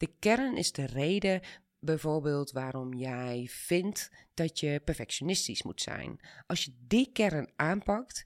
de 0.00 0.14
kern 0.18 0.56
is 0.56 0.72
de 0.72 0.86
reden 0.86 1.40
bijvoorbeeld 1.78 2.50
waarom 2.50 2.94
jij 2.94 3.46
vindt 3.50 4.10
dat 4.34 4.60
je 4.60 4.80
perfectionistisch 4.84 5.62
moet 5.62 5.80
zijn. 5.80 6.20
Als 6.46 6.64
je 6.64 6.74
die 6.86 7.12
kern 7.12 7.50
aanpakt, 7.56 8.24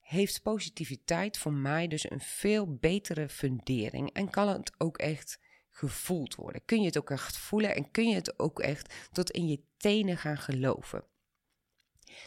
heeft 0.00 0.42
positiviteit 0.42 1.38
voor 1.38 1.52
mij 1.52 1.88
dus 1.88 2.10
een 2.10 2.20
veel 2.20 2.74
betere 2.74 3.28
fundering 3.28 4.12
en 4.12 4.30
kan 4.30 4.48
het 4.48 4.72
ook 4.78 4.98
echt 4.98 5.38
gevoeld 5.70 6.34
worden. 6.34 6.64
Kun 6.64 6.80
je 6.80 6.86
het 6.86 6.98
ook 6.98 7.10
echt 7.10 7.36
voelen 7.36 7.74
en 7.74 7.90
kun 7.90 8.08
je 8.08 8.14
het 8.14 8.38
ook 8.38 8.60
echt 8.60 8.94
tot 9.12 9.30
in 9.30 9.46
je 9.46 9.62
tenen 9.76 10.16
gaan 10.18 10.38
geloven. 10.38 11.04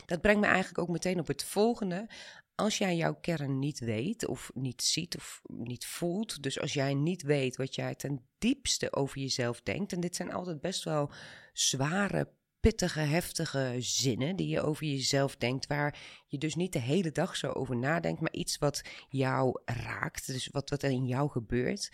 Dat 0.05 0.21
brengt 0.21 0.41
me 0.41 0.47
eigenlijk 0.47 0.77
ook 0.77 0.89
meteen 0.89 1.19
op 1.19 1.27
het 1.27 1.43
volgende. 1.43 2.09
Als 2.59 2.77
jij 2.77 2.95
jouw 2.95 3.15
kern 3.21 3.59
niet 3.59 3.79
weet, 3.79 4.27
of 4.27 4.51
niet 4.53 4.81
ziet, 4.81 5.17
of 5.17 5.41
niet 5.47 5.85
voelt, 5.85 6.43
dus 6.43 6.59
als 6.59 6.73
jij 6.73 6.93
niet 6.93 7.21
weet 7.21 7.55
wat 7.55 7.75
jij 7.75 7.95
ten 7.95 8.25
diepste 8.37 8.93
over 8.93 9.19
jezelf 9.19 9.61
denkt, 9.61 9.93
en 9.93 9.99
dit 9.99 10.15
zijn 10.15 10.33
altijd 10.33 10.61
best 10.61 10.83
wel 10.83 11.11
zware, 11.53 12.31
pittige, 12.59 12.99
heftige 12.99 13.75
zinnen 13.77 14.35
die 14.35 14.47
je 14.47 14.61
over 14.61 14.85
jezelf 14.85 15.35
denkt, 15.35 15.67
waar 15.67 15.99
je 16.27 16.37
dus 16.37 16.55
niet 16.55 16.73
de 16.73 16.79
hele 16.79 17.11
dag 17.11 17.35
zo 17.35 17.51
over 17.51 17.77
nadenkt, 17.77 18.21
maar 18.21 18.33
iets 18.33 18.57
wat 18.57 18.81
jou 19.09 19.61
raakt, 19.65 20.27
dus 20.27 20.47
wat, 20.47 20.69
wat 20.69 20.83
er 20.83 20.91
in 20.91 21.05
jou 21.05 21.29
gebeurt. 21.29 21.91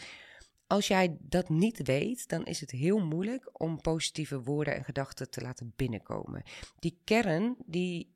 Als 0.68 0.88
jij 0.88 1.18
dat 1.20 1.50
niet 1.50 1.84
weet, 1.84 2.28
dan 2.28 2.46
is 2.46 2.60
het 2.60 2.72
heel 2.72 3.00
moeilijk 3.00 3.50
om 3.62 3.82
positieve 3.82 4.42
woorden 4.42 4.76
en 4.76 4.84
gedachten 4.84 5.30
te 5.30 5.42
laten 5.42 5.74
binnenkomen. 5.76 6.44
Die 6.80 7.02
kern, 7.04 7.56
die 7.66 8.15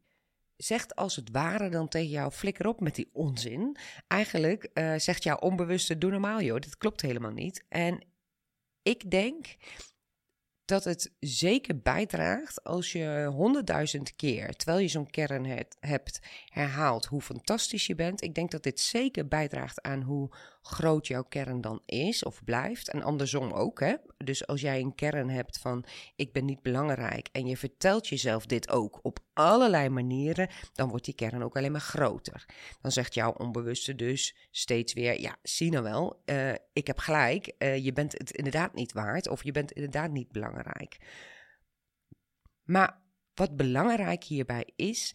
zegt 0.64 0.96
als 0.96 1.16
het 1.16 1.30
ware 1.32 1.70
dan 1.70 1.88
tegen 1.88 2.10
jou: 2.10 2.32
flikker 2.32 2.68
op 2.68 2.80
met 2.80 2.96
die 2.96 3.10
onzin. 3.14 3.78
Eigenlijk 4.08 4.70
uh, 4.74 4.94
zegt 4.98 5.24
jouw 5.24 5.38
onbewuste: 5.38 5.98
doe 5.98 6.12
normaal, 6.12 6.42
joh. 6.42 6.60
Dat 6.60 6.78
klopt 6.78 7.02
helemaal 7.02 7.32
niet. 7.32 7.66
En 7.70 8.04
ik 8.82 9.12
denk 9.12 9.56
dat 10.70 10.84
het 10.84 11.14
zeker 11.20 11.80
bijdraagt 11.80 12.64
als 12.64 12.92
je 12.92 13.30
honderdduizend 13.34 14.16
keer, 14.16 14.56
terwijl 14.56 14.80
je 14.80 14.88
zo'n 14.88 15.10
kern 15.10 15.46
hebt, 15.80 16.20
herhaalt 16.50 17.06
hoe 17.06 17.22
fantastisch 17.22 17.88
je 17.88 17.96
bent. 17.96 18.22
Ik 18.22 18.36
denk 18.36 18.52
dat 18.52 18.64
dit 18.64 18.80
zeker 18.80 19.28
bijdraagt 19.28 19.82
aan 19.82 20.02
hoe 20.02 20.30
groot 20.62 21.08
jouw 21.08 21.24
kern 21.24 21.62
dan 21.62 21.82
is 21.86 22.24
of 22.24 22.44
blijft. 22.44 22.90
En 22.90 23.04
andersom 23.04 23.52
ook. 23.52 23.80
Hè? 23.80 23.96
Dus 24.18 24.48
als 24.48 24.62
jij 24.62 24.80
een 24.80 24.96
kern 24.96 25.30
hebt 25.30 25.58
van 25.58 25.86
ik 26.16 26.32
ben 26.32 26.46
niet 26.46 26.62
belangrijk 26.62 27.30
en 27.32 27.48
je 27.48 27.58
vertelt 27.58 28.08
jezelf 28.08 28.46
dit 28.46 28.70
ook 28.70 29.00
op 29.02 29.20
allerlei 29.40 29.90
manieren, 29.90 30.50
dan 30.74 30.90
wordt 30.90 31.06
die 31.06 31.14
kern 31.14 31.44
ook 31.44 31.58
alleen 31.58 31.72
maar 31.72 31.82
groter. 31.82 32.46
Dan 32.82 32.92
zegt 32.92 33.14
jouw 33.14 33.32
onbewuste 33.32 33.96
dus 33.96 34.36
steeds 34.52 34.94
weer, 34.94 35.22
ja, 35.22 35.38
zie 35.42 35.72
nou 35.72 35.84
wel, 35.84 36.22
uh, 36.26 36.54
ik 36.74 36.88
heb 36.88 36.98
gelijk, 36.98 37.56
uh, 37.58 37.78
je 37.78 37.94
bent 37.94 38.12
het 38.12 38.32
inderdaad 38.32 38.74
niet 38.74 38.94
waard 38.94 39.28
of 39.28 39.44
je 39.44 39.52
bent 39.52 39.72
inderdaad 39.72 40.12
niet 40.12 40.32
belangrijk. 40.32 40.98
Maar 42.64 43.02
wat 43.34 43.56
belangrijk 43.56 44.24
hierbij 44.24 44.68
is, 44.76 45.14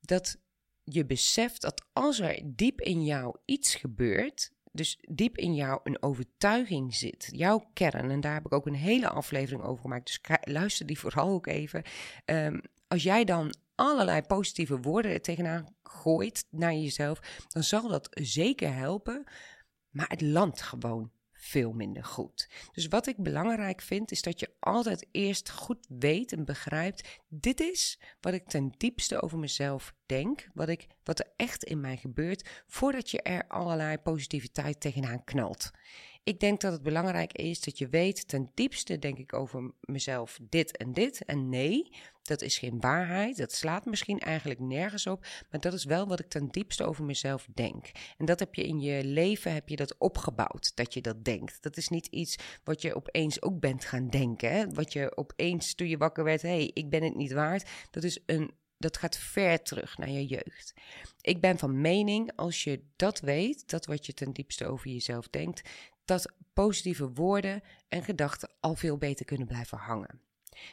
dat 0.00 0.36
je 0.84 1.06
beseft 1.06 1.60
dat 1.60 1.86
als 1.92 2.20
er 2.20 2.40
diep 2.44 2.80
in 2.80 3.04
jou 3.04 3.36
iets 3.44 3.74
gebeurt, 3.74 4.52
dus 4.72 4.98
diep 5.00 5.36
in 5.36 5.54
jou 5.54 5.80
een 5.82 6.02
overtuiging 6.02 6.94
zit, 6.94 7.28
jouw 7.30 7.70
kern, 7.72 8.10
en 8.10 8.20
daar 8.20 8.34
heb 8.34 8.46
ik 8.46 8.52
ook 8.52 8.66
een 8.66 8.74
hele 8.74 9.08
aflevering 9.08 9.62
over 9.62 9.82
gemaakt, 9.82 10.06
dus 10.06 10.38
luister 10.40 10.86
die 10.86 10.98
vooral 10.98 11.28
ook 11.28 11.46
even. 11.46 11.82
Um, 12.24 12.60
als 12.92 13.02
jij 13.02 13.24
dan 13.24 13.54
allerlei 13.74 14.22
positieve 14.22 14.80
woorden 14.80 15.12
er 15.12 15.20
tegenaan 15.20 15.74
gooit 15.82 16.44
naar 16.50 16.74
jezelf, 16.74 17.44
dan 17.48 17.62
zal 17.62 17.88
dat 17.88 18.08
zeker 18.10 18.74
helpen, 18.74 19.24
maar 19.90 20.08
het 20.08 20.20
landt 20.20 20.62
gewoon 20.62 21.10
veel 21.32 21.72
minder 21.72 22.04
goed. 22.04 22.48
Dus 22.72 22.86
wat 22.86 23.06
ik 23.06 23.16
belangrijk 23.16 23.80
vind, 23.80 24.10
is 24.10 24.22
dat 24.22 24.40
je 24.40 24.54
altijd 24.60 25.06
eerst 25.10 25.50
goed 25.50 25.86
weet 25.88 26.32
en 26.32 26.44
begrijpt: 26.44 27.20
dit 27.28 27.60
is 27.60 28.00
wat 28.20 28.32
ik 28.32 28.48
ten 28.48 28.72
diepste 28.76 29.22
over 29.22 29.38
mezelf 29.38 29.94
denk, 30.06 30.48
wat, 30.54 30.68
ik, 30.68 30.86
wat 31.04 31.18
er 31.18 31.32
echt 31.36 31.64
in 31.64 31.80
mij 31.80 31.96
gebeurt, 31.96 32.62
voordat 32.66 33.10
je 33.10 33.22
er 33.22 33.48
allerlei 33.48 33.98
positiviteit 33.98 34.80
tegenaan 34.80 35.24
knalt. 35.24 35.70
Ik 36.24 36.40
denk 36.40 36.60
dat 36.60 36.72
het 36.72 36.82
belangrijk 36.82 37.32
is 37.32 37.60
dat 37.60 37.78
je 37.78 37.88
weet, 37.88 38.28
ten 38.28 38.50
diepste 38.54 38.98
denk 38.98 39.18
ik 39.18 39.32
over 39.32 39.72
mezelf 39.80 40.38
dit 40.42 40.76
en 40.76 40.92
dit. 40.92 41.24
En 41.24 41.48
nee, 41.48 41.90
dat 42.22 42.42
is 42.42 42.58
geen 42.58 42.80
waarheid. 42.80 43.36
Dat 43.36 43.52
slaat 43.52 43.84
misschien 43.84 44.18
eigenlijk 44.18 44.60
nergens 44.60 45.06
op. 45.06 45.26
Maar 45.50 45.60
dat 45.60 45.72
is 45.72 45.84
wel 45.84 46.06
wat 46.06 46.20
ik 46.20 46.28
ten 46.28 46.48
diepste 46.48 46.84
over 46.84 47.04
mezelf 47.04 47.46
denk. 47.54 47.90
En 48.16 48.26
dat 48.26 48.38
heb 48.38 48.54
je 48.54 48.66
in 48.66 48.80
je 48.80 49.04
leven 49.04 49.52
heb 49.52 49.68
je 49.68 49.76
dat 49.76 49.98
opgebouwd, 49.98 50.72
dat 50.74 50.94
je 50.94 51.00
dat 51.00 51.24
denkt. 51.24 51.62
Dat 51.62 51.76
is 51.76 51.88
niet 51.88 52.06
iets 52.06 52.36
wat 52.64 52.82
je 52.82 52.94
opeens 52.94 53.42
ook 53.42 53.60
bent 53.60 53.84
gaan 53.84 54.08
denken. 54.08 54.52
Hè? 54.52 54.68
Wat 54.68 54.92
je 54.92 55.16
opeens 55.16 55.74
toen 55.74 55.88
je 55.88 55.96
wakker 55.96 56.24
werd, 56.24 56.42
hé, 56.42 56.48
hey, 56.48 56.70
ik 56.74 56.90
ben 56.90 57.02
het 57.02 57.14
niet 57.14 57.32
waard. 57.32 57.70
Dat 57.90 58.04
is 58.04 58.18
een 58.26 58.50
dat 58.82 58.96
gaat 58.96 59.18
ver 59.18 59.62
terug 59.62 59.98
naar 59.98 60.10
je 60.10 60.26
jeugd. 60.26 60.74
Ik 61.20 61.40
ben 61.40 61.58
van 61.58 61.80
mening, 61.80 62.32
als 62.36 62.64
je 62.64 62.84
dat 62.96 63.20
weet, 63.20 63.70
dat 63.70 63.86
wat 63.86 64.06
je 64.06 64.14
ten 64.14 64.32
diepste 64.32 64.66
over 64.66 64.90
jezelf 64.90 65.28
denkt, 65.28 65.68
dat 66.04 66.32
positieve 66.52 67.12
woorden 67.12 67.62
en 67.88 68.02
gedachten 68.02 68.50
al 68.60 68.74
veel 68.74 68.98
beter 68.98 69.24
kunnen 69.24 69.46
blijven 69.46 69.78
hangen. 69.78 70.20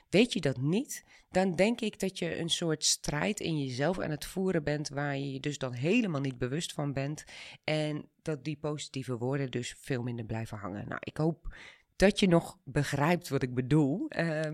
Weet 0.10 0.34
je 0.34 0.42
dat 0.42 0.58
niet, 0.58 1.04
dan 1.30 1.56
denk 1.56 1.82
ik 1.82 2.00
dat 2.00 2.20
je 2.20 2.40
een 2.40 2.50
soort 2.50 2.86
strijd 2.86 3.40
in 3.40 3.60
jezelf 3.60 4.00
aan 4.00 4.10
het 4.10 4.26
voeren 4.26 4.64
bent 4.64 4.90
waar 4.90 5.18
je 5.18 5.32
je 5.32 5.40
dus 5.40 5.58
dan 5.58 5.74
helemaal 5.74 6.22
niet 6.22 6.38
bewust 6.38 6.74
van 6.74 6.94
bent 6.94 7.24
en 7.64 8.10
dat 8.22 8.44
die 8.44 8.58
positieve 8.58 9.18
woorden 9.18 9.52
dus 9.52 9.76
veel 9.78 10.04
minder 10.04 10.26
blijven 10.26 10.58
hangen. 10.58 10.88
Nou, 10.88 11.02
ik 11.04 11.18
hoop 11.18 11.56
dat 11.96 12.20
je 12.20 12.28
nog 12.28 12.58
begrijpt 12.64 13.30
wat 13.30 13.44
ik 13.44 13.54
bedoel. 13.54 14.06
Ik 14.06 14.54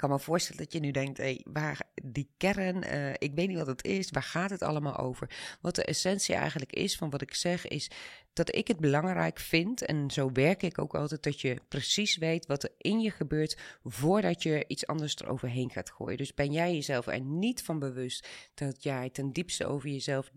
kan 0.00 0.10
me 0.10 0.18
voorstellen 0.18 0.62
dat 0.62 0.72
je 0.72 0.80
nu 0.80 0.90
denkt, 0.90 1.18
hey, 1.18 1.44
waar 1.52 1.82
die 2.02 2.30
kern, 2.36 2.84
uh, 2.84 3.10
ik 3.10 3.34
weet 3.34 3.48
niet 3.48 3.56
wat 3.56 3.66
het 3.66 3.84
is, 3.84 4.10
waar 4.10 4.22
gaat 4.22 4.50
het 4.50 4.62
allemaal 4.62 4.96
over? 4.96 5.30
Wat 5.60 5.74
de 5.74 5.84
essentie 5.84 6.34
eigenlijk 6.34 6.72
is 6.72 6.96
van 6.96 7.10
wat 7.10 7.22
ik 7.22 7.34
zeg, 7.34 7.66
is 7.68 7.90
dat 8.32 8.54
ik 8.54 8.68
het 8.68 8.78
belangrijk 8.80 9.38
vind, 9.38 9.84
en 9.84 10.10
zo 10.10 10.32
werk 10.32 10.62
ik 10.62 10.78
ook 10.78 10.94
altijd, 10.94 11.22
dat 11.22 11.40
je 11.40 11.60
precies 11.68 12.16
weet 12.16 12.46
wat 12.46 12.62
er 12.62 12.70
in 12.78 13.00
je 13.00 13.10
gebeurt 13.10 13.58
voordat 13.84 14.42
je 14.42 14.64
iets 14.66 14.86
anders 14.86 15.16
eroverheen 15.16 15.70
gaat 15.70 15.90
gooien. 15.90 16.16
Dus 16.16 16.34
ben 16.34 16.52
jij 16.52 16.72
jezelf 16.72 17.06
er 17.06 17.20
niet 17.20 17.62
van 17.62 17.78
bewust 17.78 18.28
dat 18.54 18.82
jij 18.82 19.10
ten 19.10 19.32
diepste 19.32 19.66
over 19.66 19.88
jezelf 19.88 20.30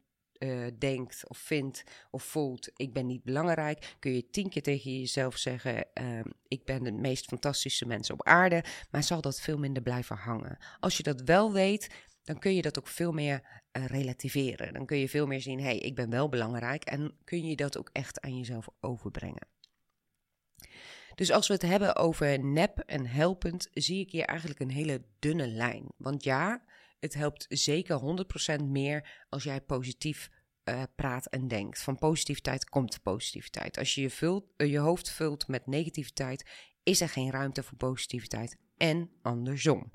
uh, 0.44 0.68
denkt 0.80 1.24
of 1.28 1.38
vindt 1.38 1.84
of 2.12 2.24
voelt, 2.24 2.72
ik 2.76 2.94
ben 2.94 3.06
niet 3.06 3.24
belangrijk, 3.24 3.96
kun 4.00 4.14
je 4.14 4.30
tien 4.30 4.50
keer 4.50 4.62
tegen 4.62 5.00
jezelf 5.00 5.38
zeggen, 5.38 5.86
uh, 6.02 6.20
ik 6.48 6.66
ben 6.66 6.84
de 6.84 6.92
meest 6.92 7.26
fantastische 7.26 7.86
mens 7.86 8.10
op 8.10 8.24
aarde, 8.24 8.64
maar 8.92 9.04
zal 9.04 9.22
dat 9.22 9.42
veel 9.42 9.58
minder 9.58 9.84
blijven 9.84 10.16
hangen. 10.16 10.58
Als 10.80 10.98
je 10.98 11.04
dat 11.04 11.22
wel 11.22 11.52
weet, 11.52 11.90
dan 12.24 12.40
kun 12.40 12.56
je 12.56 12.62
dat 12.62 12.80
ook 12.80 12.88
veel 12.88 13.12
meer 13.12 13.64
uh, 13.78 13.86
relativeren. 13.86 14.74
Dan 14.74 14.86
kun 14.86 14.98
je 14.98 15.10
veel 15.10 15.28
meer 15.28 15.42
zien, 15.42 15.60
hé, 15.60 15.66
hey, 15.66 15.78
ik 15.78 15.96
ben 15.96 16.10
wel 16.10 16.30
belangrijk 16.30 16.84
en 16.84 17.18
kun 17.24 17.46
je 17.46 17.56
dat 17.56 17.78
ook 17.78 17.90
echt 17.92 18.22
aan 18.22 18.38
jezelf 18.38 18.68
overbrengen. 18.80 19.48
Dus 21.16 21.32
als 21.32 21.48
we 21.48 21.54
het 21.54 21.62
hebben 21.62 21.96
over 21.96 22.44
nep 22.44 22.80
en 22.80 23.06
helpend, 23.06 23.70
zie 23.74 24.00
ik 24.00 24.12
hier 24.12 24.26
eigenlijk 24.26 24.60
een 24.60 24.72
hele 24.72 25.04
dunne 25.20 25.48
lijn. 25.48 25.86
Want 25.98 26.24
ja, 26.24 26.64
het 27.04 27.14
helpt 27.14 27.46
zeker 27.50 28.26
100% 28.60 28.64
meer 28.64 29.26
als 29.30 29.44
jij 29.44 29.62
positief 29.62 30.30
uh, 30.64 30.84
praat 30.96 31.26
en 31.26 31.48
denkt. 31.48 31.82
Van 31.82 31.98
positiviteit 31.98 32.70
komt 32.70 33.02
positiviteit. 33.02 33.78
Als 33.78 33.96
je 33.96 34.02
je, 34.02 34.10
vult, 34.10 34.46
uh, 34.58 34.72
je 34.72 34.78
hoofd 34.78 35.12
vult 35.12 35.48
met 35.48 35.68
negativiteit, 35.68 36.50
is 36.84 37.02
er 37.02 37.10
geen 37.10 37.32
ruimte 37.32 37.64
voor 37.64 37.78
positiviteit. 37.78 38.58
En 38.78 39.12
andersom. 39.22 39.92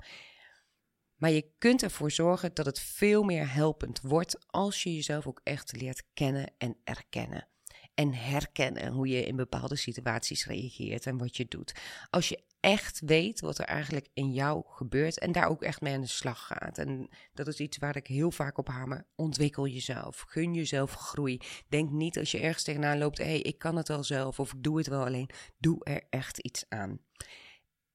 Maar 1.15 1.31
je 1.31 1.51
kunt 1.57 1.83
ervoor 1.83 2.11
zorgen 2.11 2.53
dat 2.53 2.65
het 2.65 2.79
veel 2.79 3.23
meer 3.23 3.53
helpend 3.53 4.01
wordt 4.01 4.47
als 4.47 4.83
je 4.83 4.95
jezelf 4.95 5.27
ook 5.27 5.41
echt 5.43 5.81
leert 5.81 6.03
kennen 6.13 6.51
en 6.57 6.77
erkennen. 6.83 7.47
En 7.93 8.13
herkennen 8.13 8.91
hoe 8.91 9.07
je 9.07 9.25
in 9.25 9.35
bepaalde 9.35 9.75
situaties 9.75 10.45
reageert 10.45 11.05
en 11.05 11.17
wat 11.17 11.37
je 11.37 11.45
doet. 11.47 11.73
Als 12.09 12.29
je 12.29 12.43
echt 12.59 13.01
weet 13.05 13.39
wat 13.39 13.57
er 13.57 13.65
eigenlijk 13.65 14.07
in 14.13 14.31
jou 14.31 14.63
gebeurt 14.67 15.19
en 15.19 15.31
daar 15.31 15.47
ook 15.47 15.63
echt 15.63 15.81
mee 15.81 15.93
aan 15.93 16.01
de 16.01 16.07
slag 16.07 16.45
gaat. 16.45 16.77
En 16.77 17.09
dat 17.33 17.47
is 17.47 17.59
iets 17.59 17.77
waar 17.77 17.95
ik 17.95 18.07
heel 18.07 18.31
vaak 18.31 18.57
op 18.57 18.67
hamer. 18.67 19.05
Ontwikkel 19.15 19.67
jezelf. 19.67 20.25
Gun 20.27 20.53
jezelf 20.53 20.93
groei. 20.93 21.39
Denk 21.67 21.91
niet 21.91 22.17
als 22.17 22.31
je 22.31 22.39
ergens 22.39 22.63
tegenaan 22.63 22.97
loopt, 22.97 23.17
hé, 23.17 23.23
hey, 23.23 23.39
ik 23.39 23.57
kan 23.57 23.75
het 23.75 23.87
wel 23.87 24.03
zelf 24.03 24.39
of 24.39 24.53
ik 24.53 24.63
doe 24.63 24.77
het 24.77 24.87
wel 24.87 25.05
alleen. 25.05 25.29
Doe 25.57 25.83
er 25.83 26.03
echt 26.09 26.37
iets 26.37 26.65
aan 26.69 26.99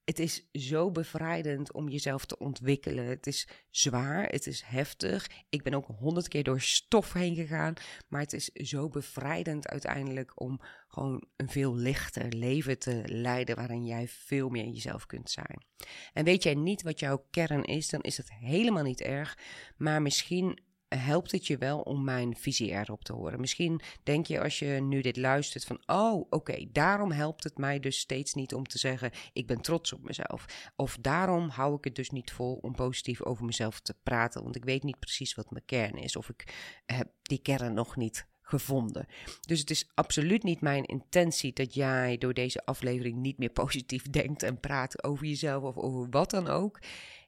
het 0.05 0.19
is 0.19 0.49
zo 0.53 0.91
bevrijdend 0.91 1.73
om 1.73 1.89
jezelf 1.89 2.25
te 2.25 2.39
ontwikkelen. 2.39 3.05
Het 3.05 3.27
is 3.27 3.49
zwaar, 3.71 4.27
het 4.29 4.47
is 4.47 4.63
heftig. 4.63 5.31
Ik 5.49 5.63
ben 5.63 5.75
ook 5.75 5.87
honderd 5.87 6.29
keer 6.29 6.45
door 6.45 6.61
stof 6.61 7.13
heen 7.13 7.35
gegaan. 7.35 7.75
Maar 8.09 8.21
het 8.21 8.33
is 8.33 8.45
zo 8.45 8.89
bevrijdend 8.89 9.69
uiteindelijk 9.69 10.41
om 10.41 10.61
gewoon 10.89 11.25
een 11.37 11.49
veel 11.49 11.75
lichter 11.77 12.33
leven 12.33 12.79
te 12.79 13.03
leiden. 13.07 13.57
Waarin 13.57 13.85
jij 13.85 14.09
veel 14.09 14.49
meer 14.49 14.67
jezelf 14.67 15.07
kunt 15.07 15.31
zijn. 15.31 15.65
En 16.13 16.25
weet 16.25 16.43
jij 16.43 16.55
niet 16.55 16.83
wat 16.83 17.01
jouw 17.01 17.27
kern 17.31 17.63
is, 17.63 17.89
dan 17.89 18.01
is 18.01 18.17
het 18.17 18.33
helemaal 18.33 18.85
niet 18.85 19.01
erg. 19.01 19.39
Maar 19.77 20.03
misschien 20.03 20.59
helpt 20.99 21.33
het 21.33 21.47
je 21.47 21.59
wel 21.59 21.81
om 21.81 22.05
mijn 22.05 22.37
visie 22.37 22.71
erop 22.71 23.05
te 23.05 23.13
horen. 23.13 23.41
Misschien 23.41 23.81
denk 24.03 24.27
je 24.27 24.43
als 24.43 24.59
je 24.59 24.67
nu 24.67 25.01
dit 25.01 25.17
luistert 25.17 25.65
van, 25.65 25.83
oh 25.87 26.27
oké, 26.31 26.67
daarom 26.73 27.11
helpt 27.11 27.45
het 27.45 27.59
mij 27.59 27.81
dus 27.81 27.99
steeds 27.99 28.35
niet 28.35 28.55
om 28.55 28.67
te 28.67 28.79
zeggen, 28.79 29.11
ik 29.33 29.47
ben 29.47 29.61
trots 29.61 29.93
op 29.93 30.03
mezelf. 30.03 30.71
Of 30.77 30.99
daarom 31.01 31.49
hou 31.49 31.77
ik 31.77 31.85
het 31.85 31.95
dus 31.95 32.11
niet 32.11 32.33
vol 32.33 32.55
om 32.55 32.75
positief 32.75 33.23
over 33.23 33.45
mezelf 33.45 33.81
te 33.81 33.95
praten, 34.03 34.43
want 34.43 34.57
ik 34.57 34.65
weet 34.65 34.83
niet 34.83 34.99
precies 34.99 35.35
wat 35.35 35.51
mijn 35.51 35.65
kern 35.65 35.97
is. 35.97 36.17
Of 36.17 36.29
ik 36.29 36.55
heb 36.87 37.09
die 37.23 37.43
kern 37.43 37.75
nog 37.75 37.97
niet 37.97 38.27
gevonden. 38.45 39.07
Dus 39.41 39.61
het 39.61 39.71
is 39.71 39.91
absoluut 39.95 40.43
niet 40.43 40.61
mijn 40.61 40.85
intentie 40.85 41.53
dat 41.53 41.75
jij 41.75 42.19
door 42.19 42.35
deze 42.35 42.65
aflevering 42.65 43.17
niet 43.17 43.39
meer 43.39 43.51
positief 43.51 44.11
denkt 44.21 44.43
en 44.43 44.61
praat 44.61 45.05
over 45.05 45.27
jezelf 45.27 45.63
of 45.63 45.77
over 45.77 46.07
wat 46.11 46.31
dan 46.31 46.49
ook. 46.49 46.79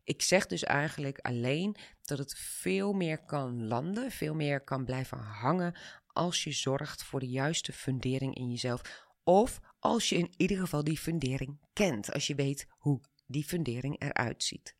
Ik 0.06 0.22
zeg 0.22 0.46
dus 0.46 0.64
eigenlijk 0.64 1.18
alleen 1.18 1.76
dat 2.02 2.18
het 2.18 2.34
veel 2.38 2.92
meer 2.92 3.24
kan 3.24 3.66
landen, 3.66 4.10
veel 4.10 4.34
meer 4.34 4.60
kan 4.60 4.84
blijven 4.84 5.18
hangen 5.18 5.78
als 6.06 6.44
je 6.44 6.52
zorgt 6.52 7.04
voor 7.04 7.20
de 7.20 7.28
juiste 7.28 7.72
fundering 7.72 8.34
in 8.34 8.50
jezelf. 8.50 9.08
Of 9.24 9.60
als 9.78 10.08
je 10.08 10.16
in 10.16 10.32
ieder 10.36 10.56
geval 10.56 10.84
die 10.84 10.98
fundering 10.98 11.60
kent, 11.72 12.12
als 12.12 12.26
je 12.26 12.34
weet 12.34 12.66
hoe 12.68 13.00
die 13.26 13.44
fundering 13.44 14.02
eruit 14.02 14.44
ziet. 14.44 14.76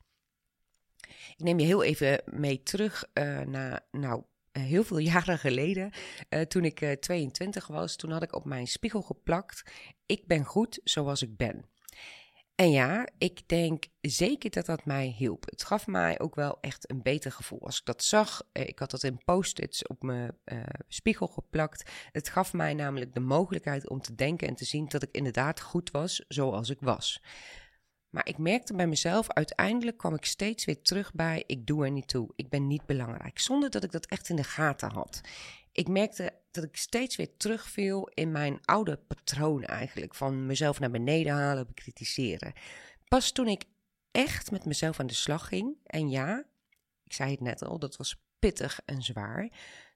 Ik 1.36 1.44
neem 1.44 1.58
je 1.58 1.66
heel 1.66 1.82
even 1.82 2.22
mee 2.24 2.62
terug 2.62 3.04
uh, 3.14 3.40
naar, 3.40 3.86
nou, 3.90 4.24
eh, 4.52 4.62
heel 4.62 4.84
veel 4.84 4.98
jaren 5.12 5.38
geleden, 5.38 5.92
uh, 6.30 6.40
toen 6.40 6.64
ik 6.64 6.80
uh, 6.80 6.92
22 6.92 7.66
was. 7.66 7.96
Toen 7.96 8.10
had 8.10 8.22
ik 8.22 8.34
op 8.34 8.44
mijn 8.44 8.66
spiegel 8.66 9.02
geplakt: 9.02 9.72
Ik 10.06 10.26
ben 10.26 10.44
goed 10.44 10.80
zoals 10.84 11.22
ik 11.22 11.36
ben. 11.36 11.74
En 12.56 12.70
ja, 12.70 13.08
ik 13.18 13.48
denk 13.48 13.84
zeker 14.00 14.50
dat 14.50 14.66
dat 14.66 14.84
mij 14.84 15.06
hielp. 15.06 15.44
Het 15.50 15.64
gaf 15.64 15.86
mij 15.86 16.20
ook 16.20 16.34
wel 16.34 16.58
echt 16.60 16.90
een 16.90 17.02
beter 17.02 17.32
gevoel. 17.32 17.60
Als 17.62 17.78
ik 17.78 17.84
dat 17.84 18.04
zag, 18.04 18.42
eh, 18.52 18.68
ik 18.68 18.78
had 18.78 18.90
dat 18.90 19.02
in 19.02 19.24
post-its 19.24 19.86
op 19.86 20.02
mijn 20.02 20.38
uh, 20.44 20.62
spiegel 20.88 21.26
geplakt. 21.26 21.90
Het 22.12 22.28
gaf 22.28 22.52
mij 22.52 22.74
namelijk 22.74 23.14
de 23.14 23.20
mogelijkheid 23.20 23.88
om 23.88 24.00
te 24.00 24.14
denken 24.14 24.48
en 24.48 24.54
te 24.54 24.64
zien 24.64 24.88
dat 24.88 25.02
ik 25.02 25.10
inderdaad 25.10 25.60
goed 25.60 25.90
was 25.90 26.24
zoals 26.28 26.70
ik 26.70 26.80
was. 26.80 27.22
Maar 28.10 28.28
ik 28.28 28.38
merkte 28.38 28.74
bij 28.74 28.86
mezelf, 28.86 29.32
uiteindelijk 29.32 29.96
kwam 29.96 30.14
ik 30.14 30.24
steeds 30.24 30.64
weer 30.64 30.82
terug 30.82 31.14
bij: 31.14 31.44
ik 31.46 31.66
doe 31.66 31.84
er 31.84 31.90
niet 31.90 32.08
toe, 32.08 32.32
ik 32.36 32.48
ben 32.48 32.66
niet 32.66 32.86
belangrijk. 32.86 33.38
Zonder 33.38 33.70
dat 33.70 33.84
ik 33.84 33.92
dat 33.92 34.06
echt 34.06 34.28
in 34.28 34.36
de 34.36 34.44
gaten 34.44 34.92
had. 34.92 35.20
Ik 35.76 35.88
merkte 35.88 36.32
dat 36.50 36.64
ik 36.64 36.76
steeds 36.76 37.16
weer 37.16 37.36
terugviel 37.36 38.08
in 38.14 38.32
mijn 38.32 38.58
oude 38.64 38.96
patroon 38.96 39.64
eigenlijk. 39.64 40.14
Van 40.14 40.46
mezelf 40.46 40.80
naar 40.80 40.90
beneden 40.90 41.32
halen, 41.32 41.66
bekritiseren. 41.66 42.52
Pas 43.08 43.32
toen 43.32 43.48
ik 43.48 43.64
echt 44.10 44.50
met 44.50 44.64
mezelf 44.64 45.00
aan 45.00 45.06
de 45.06 45.14
slag 45.14 45.48
ging, 45.48 45.76
en 45.84 46.10
ja, 46.10 46.44
ik 47.04 47.12
zei 47.12 47.30
het 47.30 47.40
net 47.40 47.64
al, 47.64 47.78
dat 47.78 47.96
was 47.96 48.16
pittig 48.38 48.80
en 48.84 49.02
zwaar. 49.02 49.50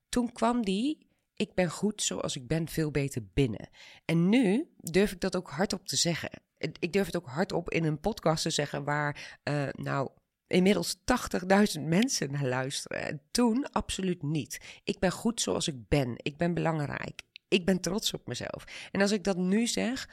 Toen 0.09 0.33
kwam 0.33 0.65
die, 0.65 1.07
ik 1.35 1.55
ben 1.55 1.71
goed 1.71 2.03
zoals 2.03 2.37
ik 2.37 2.47
ben, 2.47 2.69
veel 2.69 2.91
beter 2.91 3.23
binnen. 3.33 3.69
En 4.05 4.29
nu 4.29 4.71
durf 4.77 5.13
ik 5.13 5.21
dat 5.21 5.37
ook 5.37 5.51
hardop 5.51 5.87
te 5.87 5.97
zeggen. 5.97 6.31
Ik 6.59 6.93
durf 6.93 7.07
het 7.07 7.17
ook 7.17 7.29
hardop 7.29 7.71
in 7.71 7.85
een 7.85 8.01
podcast 8.01 8.43
te 8.43 8.51
zeggen 8.51 8.85
waar, 8.85 9.39
uh, 9.45 9.69
nou, 9.73 10.11
inmiddels 10.51 10.97
80.000 10.97 11.81
mensen 11.81 12.31
naar 12.31 12.47
luisteren. 12.47 13.23
toen 13.31 13.71
absoluut 13.73 14.23
niet. 14.23 14.81
Ik 14.85 14.99
ben 14.99 15.11
goed 15.11 15.41
zoals 15.41 15.69
ik 15.69 15.89
ben. 15.89 16.15
Ik 16.17 16.37
ben 16.37 16.55
belangrijk. 16.55 17.23
Ik 17.49 17.65
ben 17.65 17.81
trots 17.81 18.15
op 18.15 18.27
mezelf. 18.27 18.65
En 18.91 19.01
als 19.01 19.11
ik 19.11 19.25
dat 19.25 19.37
nu 19.37 19.67
zeg, 19.67 20.09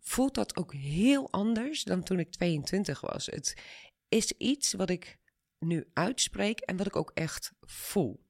voelt 0.00 0.34
dat 0.34 0.56
ook 0.56 0.74
heel 0.74 1.30
anders 1.30 1.82
dan 1.82 2.02
toen 2.02 2.18
ik 2.18 2.30
22 2.30 3.00
was. 3.00 3.26
Het 3.26 3.54
is 4.08 4.32
iets 4.32 4.72
wat 4.72 4.90
ik 4.90 5.18
nu 5.58 5.90
uitspreek 5.92 6.60
en 6.60 6.76
wat 6.76 6.86
ik 6.86 6.96
ook 6.96 7.10
echt 7.14 7.52
voel. 7.60 8.26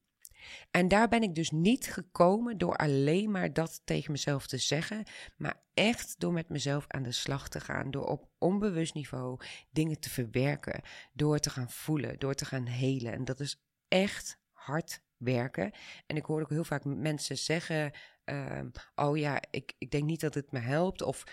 En 0.71 0.87
daar 0.87 1.07
ben 1.07 1.23
ik 1.23 1.35
dus 1.35 1.51
niet 1.51 1.93
gekomen 1.93 2.57
door 2.57 2.75
alleen 2.75 3.31
maar 3.31 3.53
dat 3.53 3.81
tegen 3.83 4.11
mezelf 4.11 4.47
te 4.47 4.57
zeggen, 4.57 5.03
maar 5.37 5.63
echt 5.73 6.19
door 6.19 6.33
met 6.33 6.49
mezelf 6.49 6.85
aan 6.87 7.03
de 7.03 7.11
slag 7.11 7.49
te 7.49 7.59
gaan, 7.59 7.91
door 7.91 8.05
op 8.05 8.29
onbewust 8.37 8.93
niveau 8.93 9.39
dingen 9.71 9.99
te 9.99 10.09
verwerken, 10.09 10.81
door 11.13 11.39
te 11.39 11.49
gaan 11.49 11.69
voelen, 11.69 12.19
door 12.19 12.33
te 12.33 12.45
gaan 12.45 12.65
helen. 12.65 13.13
En 13.13 13.25
dat 13.25 13.39
is 13.39 13.61
echt 13.87 14.39
hard 14.51 15.01
werken. 15.17 15.71
En 16.07 16.15
ik 16.15 16.25
hoor 16.25 16.41
ook 16.41 16.49
heel 16.49 16.63
vaak 16.63 16.85
mensen 16.85 17.37
zeggen: 17.37 17.91
ehm, 18.23 18.69
Oh 18.95 19.17
ja, 19.17 19.41
ik, 19.51 19.73
ik 19.77 19.91
denk 19.91 20.03
niet 20.03 20.21
dat 20.21 20.33
het 20.33 20.51
me 20.51 20.59
helpt. 20.59 21.01
Of 21.01 21.23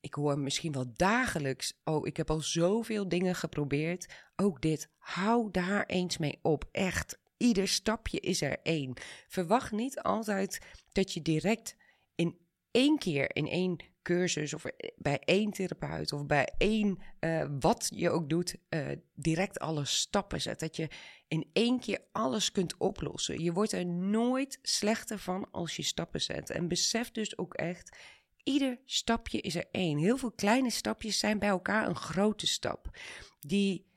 ik 0.00 0.14
hoor 0.14 0.38
misschien 0.38 0.72
wel 0.72 0.92
dagelijks: 0.94 1.80
Oh, 1.84 2.06
ik 2.06 2.16
heb 2.16 2.30
al 2.30 2.40
zoveel 2.40 3.08
dingen 3.08 3.34
geprobeerd. 3.34 4.14
Ook 4.36 4.60
dit, 4.60 4.90
hou 4.98 5.50
daar 5.50 5.86
eens 5.86 6.18
mee 6.18 6.38
op. 6.42 6.64
Echt, 6.72 7.18
Ieder 7.40 7.68
stapje 7.68 8.20
is 8.20 8.40
er 8.42 8.58
één. 8.62 8.96
Verwacht 9.28 9.72
niet 9.72 10.00
altijd 10.00 10.58
dat 10.92 11.12
je 11.12 11.22
direct 11.22 11.76
in 12.14 12.38
één 12.70 12.98
keer 12.98 13.36
in 13.36 13.48
één 13.48 13.84
cursus 14.02 14.54
of 14.54 14.64
bij 14.96 15.18
één 15.18 15.50
therapeut 15.50 16.12
of 16.12 16.26
bij 16.26 16.54
één 16.58 16.98
uh, 17.20 17.46
wat 17.60 17.90
je 17.94 18.10
ook 18.10 18.28
doet, 18.28 18.56
uh, 18.68 18.88
direct 19.14 19.58
alle 19.58 19.84
stappen 19.84 20.40
zet. 20.40 20.60
Dat 20.60 20.76
je 20.76 20.88
in 21.28 21.50
één 21.52 21.80
keer 21.80 22.04
alles 22.12 22.52
kunt 22.52 22.76
oplossen. 22.76 23.42
Je 23.42 23.52
wordt 23.52 23.72
er 23.72 23.86
nooit 23.86 24.58
slechter 24.62 25.18
van 25.18 25.50
als 25.50 25.76
je 25.76 25.82
stappen 25.82 26.20
zet. 26.20 26.50
En 26.50 26.68
besef 26.68 27.10
dus 27.10 27.38
ook 27.38 27.54
echt, 27.54 27.96
ieder 28.42 28.80
stapje 28.84 29.40
is 29.40 29.54
er 29.54 29.68
één. 29.70 29.98
Heel 29.98 30.16
veel 30.16 30.32
kleine 30.32 30.70
stapjes 30.70 31.18
zijn 31.18 31.38
bij 31.38 31.48
elkaar 31.48 31.88
een 31.88 31.96
grote 31.96 32.46
stap. 32.46 32.98
Die 33.40 33.89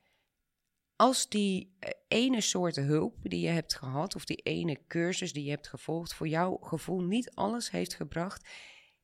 als 0.96 1.30
die 1.30 1.76
eh, 1.80 1.90
ene 2.08 2.42
soort 2.42 2.76
hulp 2.76 3.16
die 3.22 3.40
je 3.40 3.48
hebt 3.50 3.76
gehad, 3.76 4.16
of 4.16 4.26
die 4.26 4.38
ene 4.38 4.80
cursus 4.88 5.34
die 5.34 5.44
je 5.44 5.50
hebt 5.50 5.68
gevolgd, 5.68 6.14
voor 6.14 6.28
jouw 6.28 6.58
gevoel 6.62 7.02
niet 7.02 7.36
alles 7.36 7.72
heeft 7.72 7.94
gebracht, 7.94 8.50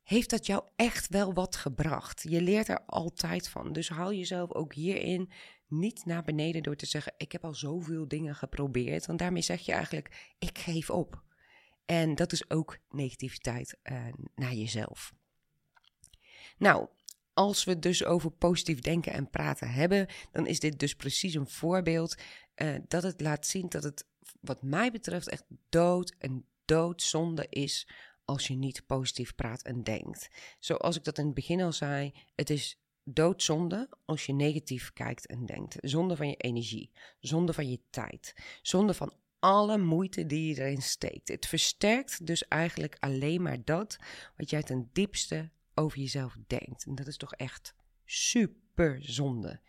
heeft 0.04 0.30
dat 0.30 0.46
jou 0.46 0.64
echt 0.76 1.08
wel 1.08 1.34
wat 1.34 1.56
gebracht. 1.56 2.26
Je 2.30 2.42
leert 2.42 2.68
er 2.68 2.86
altijd 2.86 3.50
van. 3.50 3.74
Dus 3.74 3.90
haal 3.90 4.14
jezelf 4.14 4.54
ook 4.54 4.74
hierin 4.74 5.32
niet 5.68 6.06
naar 6.06 6.24
beneden 6.24 6.64
door 6.64 6.76
te 6.76 6.86
zeggen: 6.86 7.14
Ik 7.18 7.32
heb 7.32 7.46
al 7.46 7.54
zoveel 7.54 8.08
dingen 8.08 8.36
geprobeerd. 8.36 9.06
Want 9.06 9.20
daarmee 9.20 9.42
zeg 9.42 9.66
je 9.66 9.72
eigenlijk: 9.72 10.34
Ik 10.40 10.58
geef 10.58 10.90
op. 10.90 11.24
En 11.86 12.16
dat 12.16 12.32
is 12.32 12.50
ook 12.50 12.78
negativiteit 12.90 13.80
uh, 13.84 14.08
naar 14.36 14.54
jezelf. 14.54 15.14
Nou, 16.58 16.88
als 17.40 17.64
we 17.64 17.80
dus 17.80 18.06
over 18.06 18.32
positief 18.32 18.80
denken 18.80 19.14
en 19.14 19.30
praten 19.30 19.70
hebben, 19.70 20.08
dan 20.32 20.48
is 20.48 20.60
dit 20.60 20.80
dus 20.80 20.96
precies 20.96 21.34
een 21.34 21.48
voorbeeld 21.48 22.16
uh, 22.56 22.76
dat 22.88 23.04
het 23.04 23.22
laat 23.22 23.46
zien 23.46 23.70
dat 23.70 23.84
het, 23.84 24.06
wat 24.42 24.62
mij 24.62 24.92
betreft, 24.92 25.30
echt 25.30 25.44
dood 25.70 26.16
en 26.18 26.46
doodzonde 26.66 27.48
is 27.50 27.88
als 28.26 28.48
je 28.48 28.56
niet 28.56 28.86
positief 28.86 29.36
praat 29.36 29.62
en 29.62 29.84
denkt. 29.84 30.30
Zoals 30.60 30.96
ik 30.96 31.04
dat 31.04 31.18
in 31.18 31.26
het 31.26 31.34
begin 31.34 31.62
al 31.62 31.74
zei, 31.74 32.12
het 32.36 32.50
is 32.50 32.80
doodzonde 33.04 33.90
als 34.06 34.26
je 34.26 34.34
negatief 34.34 34.94
kijkt 34.94 35.28
en 35.28 35.46
denkt. 35.46 35.78
Zonde 35.80 36.16
van 36.16 36.28
je 36.28 36.36
energie, 36.36 36.92
zonde 37.20 37.54
van 37.54 37.70
je 37.70 37.80
tijd, 37.90 38.34
zonde 38.62 38.94
van 38.94 39.14
alle 39.40 39.78
moeite 39.78 40.26
die 40.26 40.48
je 40.48 40.62
erin 40.62 40.82
steekt. 40.82 41.28
Het 41.28 41.46
versterkt 41.46 42.26
dus 42.26 42.48
eigenlijk 42.48 42.98
alleen 43.00 43.42
maar 43.42 43.64
dat 43.64 43.98
wat 44.38 44.50
jij 44.50 44.64
ten 44.64 44.90
diepste 44.94 45.50
over 45.80 46.00
jezelf 46.00 46.36
denkt. 46.48 46.86
En 46.86 46.96
dat 46.96 47.08
is 47.08 47.18
toch 47.18 47.34
echt 47.34 47.76
super 48.06 48.98
zonde. 49.02 49.60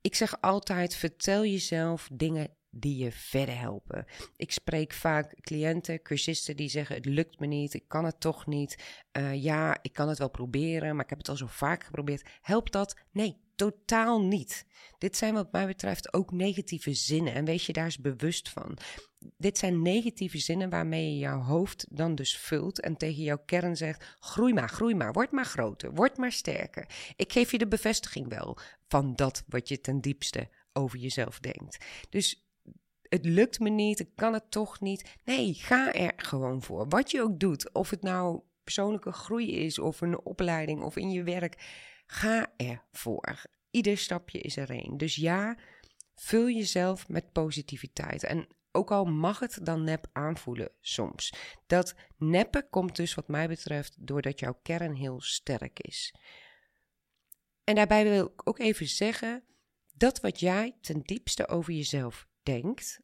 Ik 0.00 0.14
zeg 0.14 0.40
altijd: 0.40 0.94
vertel 0.94 1.44
jezelf 1.44 2.08
dingen 2.12 2.56
die 2.74 2.96
je 3.04 3.12
verder 3.12 3.58
helpen. 3.58 4.06
Ik 4.36 4.52
spreek 4.52 4.92
vaak 4.92 5.40
cliënten, 5.40 6.02
cursisten 6.02 6.56
die 6.56 6.68
zeggen: 6.68 6.96
Het 6.96 7.04
lukt 7.04 7.38
me 7.38 7.46
niet, 7.46 7.74
ik 7.74 7.88
kan 7.88 8.04
het 8.04 8.20
toch 8.20 8.46
niet. 8.46 9.02
Uh, 9.18 9.42
ja, 9.42 9.78
ik 9.82 9.92
kan 9.92 10.08
het 10.08 10.18
wel 10.18 10.30
proberen, 10.30 10.94
maar 10.94 11.04
ik 11.04 11.10
heb 11.10 11.18
het 11.18 11.28
al 11.28 11.36
zo 11.36 11.46
vaak 11.46 11.84
geprobeerd. 11.84 12.28
Helpt 12.40 12.72
dat? 12.72 12.96
Nee, 13.12 13.36
totaal 13.54 14.22
niet. 14.22 14.66
Dit 14.98 15.16
zijn 15.16 15.34
wat 15.34 15.52
mij 15.52 15.66
betreft 15.66 16.12
ook 16.12 16.32
negatieve 16.32 16.94
zinnen 16.94 17.34
en 17.34 17.44
wees 17.44 17.66
je 17.66 17.72
daar 17.72 17.84
eens 17.84 17.98
bewust 17.98 18.48
van. 18.48 18.78
Dit 19.36 19.58
zijn 19.58 19.82
negatieve 19.82 20.38
zinnen 20.38 20.70
waarmee 20.70 21.12
je 21.12 21.18
jouw 21.18 21.40
hoofd 21.40 21.86
dan 21.90 22.14
dus 22.14 22.36
vult 22.36 22.80
en 22.80 22.96
tegen 22.96 23.22
jouw 23.22 23.42
kern 23.46 23.76
zegt: 23.76 24.16
groei 24.18 24.52
maar, 24.52 24.68
groei 24.68 24.94
maar, 24.94 25.12
word 25.12 25.30
maar 25.30 25.44
groter, 25.44 25.94
word 25.94 26.16
maar 26.16 26.32
sterker. 26.32 26.88
Ik 27.16 27.32
geef 27.32 27.50
je 27.50 27.58
de 27.58 27.68
bevestiging 27.68 28.28
wel 28.28 28.58
van 28.88 29.14
dat 29.14 29.44
wat 29.48 29.68
je 29.68 29.80
ten 29.80 30.00
diepste 30.00 30.48
over 30.72 30.98
jezelf 30.98 31.38
denkt. 31.38 31.84
Dus 32.10 32.43
het 33.14 33.24
lukt 33.24 33.60
me 33.60 33.68
niet, 33.68 34.00
ik 34.00 34.10
kan 34.14 34.32
het 34.32 34.50
toch 34.50 34.80
niet. 34.80 35.14
Nee, 35.24 35.54
ga 35.54 35.92
er 35.92 36.12
gewoon 36.16 36.62
voor. 36.62 36.88
Wat 36.88 37.10
je 37.10 37.22
ook 37.22 37.38
doet, 37.40 37.72
of 37.72 37.90
het 37.90 38.02
nou 38.02 38.40
persoonlijke 38.64 39.12
groei 39.12 39.50
is, 39.50 39.78
of 39.78 40.00
een 40.00 40.24
opleiding, 40.24 40.82
of 40.82 40.96
in 40.96 41.10
je 41.10 41.22
werk, 41.22 41.54
ga 42.06 42.52
ervoor. 42.56 43.44
Ieder 43.70 43.98
stapje 43.98 44.38
is 44.38 44.56
er 44.56 44.70
één. 44.70 44.96
Dus 44.96 45.14
ja, 45.14 45.58
vul 46.14 46.48
jezelf 46.48 47.08
met 47.08 47.32
positiviteit. 47.32 48.24
En 48.24 48.46
ook 48.72 48.90
al 48.90 49.04
mag 49.04 49.38
het 49.38 49.58
dan 49.62 49.84
nep 49.84 50.06
aanvoelen 50.12 50.70
soms. 50.80 51.32
Dat 51.66 51.94
neppen 52.16 52.68
komt 52.70 52.96
dus 52.96 53.14
wat 53.14 53.28
mij 53.28 53.48
betreft 53.48 54.06
doordat 54.06 54.40
jouw 54.40 54.58
kern 54.62 54.94
heel 54.94 55.20
sterk 55.20 55.80
is. 55.80 56.14
En 57.64 57.74
daarbij 57.74 58.04
wil 58.04 58.26
ik 58.26 58.48
ook 58.48 58.58
even 58.58 58.88
zeggen 58.88 59.44
dat 59.92 60.20
wat 60.20 60.40
jij 60.40 60.76
ten 60.80 61.00
diepste 61.00 61.48
over 61.48 61.72
jezelf 61.72 62.26
denkt, 62.44 63.00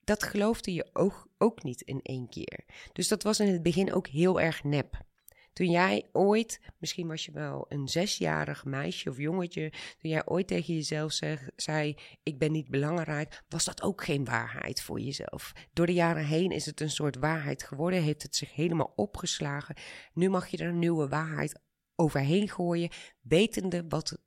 dat 0.00 0.22
geloofde 0.22 0.74
je 0.74 0.90
ook, 0.92 1.28
ook 1.38 1.62
niet 1.62 1.80
in 1.80 2.00
één 2.02 2.28
keer. 2.28 2.64
Dus 2.92 3.08
dat 3.08 3.22
was 3.22 3.40
in 3.40 3.52
het 3.52 3.62
begin 3.62 3.92
ook 3.92 4.06
heel 4.06 4.40
erg 4.40 4.64
nep. 4.64 5.08
Toen 5.52 5.70
jij 5.70 6.08
ooit, 6.12 6.60
misschien 6.78 7.08
was 7.08 7.24
je 7.24 7.32
wel 7.32 7.66
een 7.68 7.88
zesjarig 7.88 8.64
meisje 8.64 9.10
of 9.10 9.16
jongetje, 9.16 9.70
toen 9.70 10.10
jij 10.10 10.26
ooit 10.26 10.46
tegen 10.46 10.74
jezelf 10.74 11.12
zeg, 11.12 11.48
zei: 11.56 11.96
Ik 12.22 12.38
ben 12.38 12.52
niet 12.52 12.68
belangrijk, 12.68 13.42
was 13.48 13.64
dat 13.64 13.82
ook 13.82 14.04
geen 14.04 14.24
waarheid 14.24 14.82
voor 14.82 15.00
jezelf. 15.00 15.52
Door 15.72 15.86
de 15.86 15.92
jaren 15.92 16.24
heen 16.24 16.50
is 16.50 16.66
het 16.66 16.80
een 16.80 16.90
soort 16.90 17.16
waarheid 17.16 17.62
geworden, 17.62 18.02
heeft 18.02 18.22
het 18.22 18.36
zich 18.36 18.54
helemaal 18.54 18.92
opgeslagen. 18.96 19.76
Nu 20.12 20.28
mag 20.28 20.48
je 20.48 20.56
er 20.56 20.68
een 20.68 20.78
nieuwe 20.78 21.08
waarheid 21.08 21.60
overheen 21.94 22.48
gooien, 22.48 22.90
wetende 23.20 23.84
wat 23.88 24.18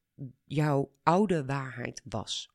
jouw 0.44 0.92
oude 1.04 1.46
waarheid 1.46 2.02
was. 2.04 2.53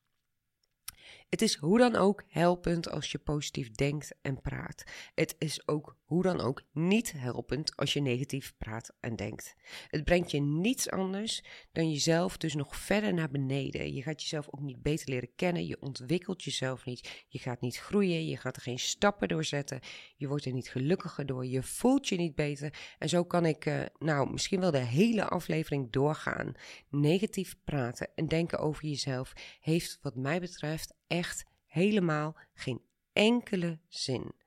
Het 1.29 1.41
is 1.41 1.55
hoe 1.55 1.77
dan 1.77 1.95
ook 1.95 2.23
helpend 2.27 2.89
als 2.89 3.11
je 3.11 3.17
positief 3.17 3.71
denkt 3.71 4.15
en 4.21 4.41
praat. 4.41 4.83
Het 5.13 5.35
is 5.37 5.67
ook 5.67 5.95
hoe 6.09 6.23
dan 6.23 6.41
ook 6.41 6.61
niet 6.71 7.11
helpend 7.11 7.75
als 7.75 7.93
je 7.93 8.01
negatief 8.01 8.53
praat 8.57 8.95
en 8.99 9.15
denkt. 9.15 9.55
Het 9.87 10.03
brengt 10.03 10.31
je 10.31 10.39
niets 10.39 10.89
anders 10.89 11.43
dan 11.71 11.91
jezelf 11.91 12.37
dus 12.37 12.53
nog 12.55 12.75
verder 12.75 13.13
naar 13.13 13.29
beneden. 13.29 13.93
Je 13.93 14.01
gaat 14.01 14.21
jezelf 14.21 14.47
ook 14.51 14.59
niet 14.59 14.81
beter 14.81 15.09
leren 15.09 15.35
kennen. 15.35 15.65
Je 15.65 15.81
ontwikkelt 15.81 16.43
jezelf 16.43 16.85
niet. 16.85 17.25
Je 17.27 17.39
gaat 17.39 17.61
niet 17.61 17.77
groeien. 17.77 18.25
Je 18.25 18.37
gaat 18.37 18.55
er 18.55 18.61
geen 18.61 18.79
stappen 18.79 19.27
door 19.27 19.43
zetten. 19.43 19.79
Je 20.15 20.27
wordt 20.27 20.45
er 20.45 20.53
niet 20.53 20.69
gelukkiger 20.69 21.25
door. 21.25 21.45
Je 21.45 21.63
voelt 21.63 22.07
je 22.07 22.15
niet 22.15 22.35
beter. 22.35 22.95
En 22.99 23.09
zo 23.09 23.23
kan 23.23 23.45
ik, 23.45 23.65
uh, 23.65 23.81
nou, 23.99 24.31
misschien 24.31 24.59
wel 24.59 24.71
de 24.71 24.77
hele 24.77 25.25
aflevering 25.25 25.91
doorgaan. 25.91 26.53
Negatief 26.89 27.55
praten 27.63 28.09
en 28.15 28.27
denken 28.27 28.59
over 28.59 28.87
jezelf 28.87 29.33
heeft, 29.59 29.99
wat 30.01 30.15
mij 30.15 30.39
betreft, 30.39 30.93
echt 31.07 31.45
helemaal 31.65 32.37
geen 32.53 32.81
enkele 33.13 33.79
zin. 33.87 34.38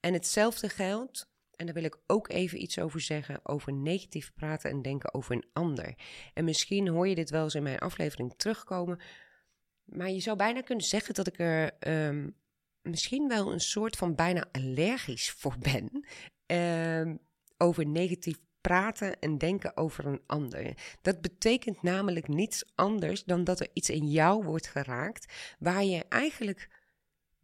En 0.00 0.12
hetzelfde 0.12 0.68
geldt, 0.68 1.30
en 1.56 1.66
daar 1.66 1.74
wil 1.74 1.84
ik 1.84 1.98
ook 2.06 2.28
even 2.28 2.62
iets 2.62 2.78
over 2.78 3.00
zeggen, 3.00 3.40
over 3.42 3.72
negatief 3.72 4.32
praten 4.34 4.70
en 4.70 4.82
denken 4.82 5.14
over 5.14 5.34
een 5.34 5.48
ander. 5.52 5.94
En 6.34 6.44
misschien 6.44 6.88
hoor 6.88 7.08
je 7.08 7.14
dit 7.14 7.30
wel 7.30 7.44
eens 7.44 7.54
in 7.54 7.62
mijn 7.62 7.78
aflevering 7.78 8.34
terugkomen, 8.36 9.00
maar 9.84 10.10
je 10.10 10.20
zou 10.20 10.36
bijna 10.36 10.60
kunnen 10.60 10.84
zeggen 10.84 11.14
dat 11.14 11.26
ik 11.26 11.38
er 11.38 11.88
um, 12.08 12.36
misschien 12.82 13.28
wel 13.28 13.52
een 13.52 13.60
soort 13.60 13.96
van 13.96 14.14
bijna 14.14 14.48
allergisch 14.52 15.30
voor 15.30 15.56
ben. 15.58 16.06
Um, 16.46 17.18
over 17.56 17.86
negatief 17.86 18.38
praten 18.60 19.18
en 19.20 19.38
denken 19.38 19.76
over 19.76 20.06
een 20.06 20.22
ander. 20.26 20.76
Dat 21.02 21.20
betekent 21.20 21.82
namelijk 21.82 22.28
niets 22.28 22.64
anders 22.74 23.24
dan 23.24 23.44
dat 23.44 23.60
er 23.60 23.68
iets 23.72 23.90
in 23.90 24.08
jou 24.08 24.44
wordt 24.44 24.66
geraakt 24.66 25.32
waar 25.58 25.84
je 25.84 26.04
eigenlijk 26.08 26.68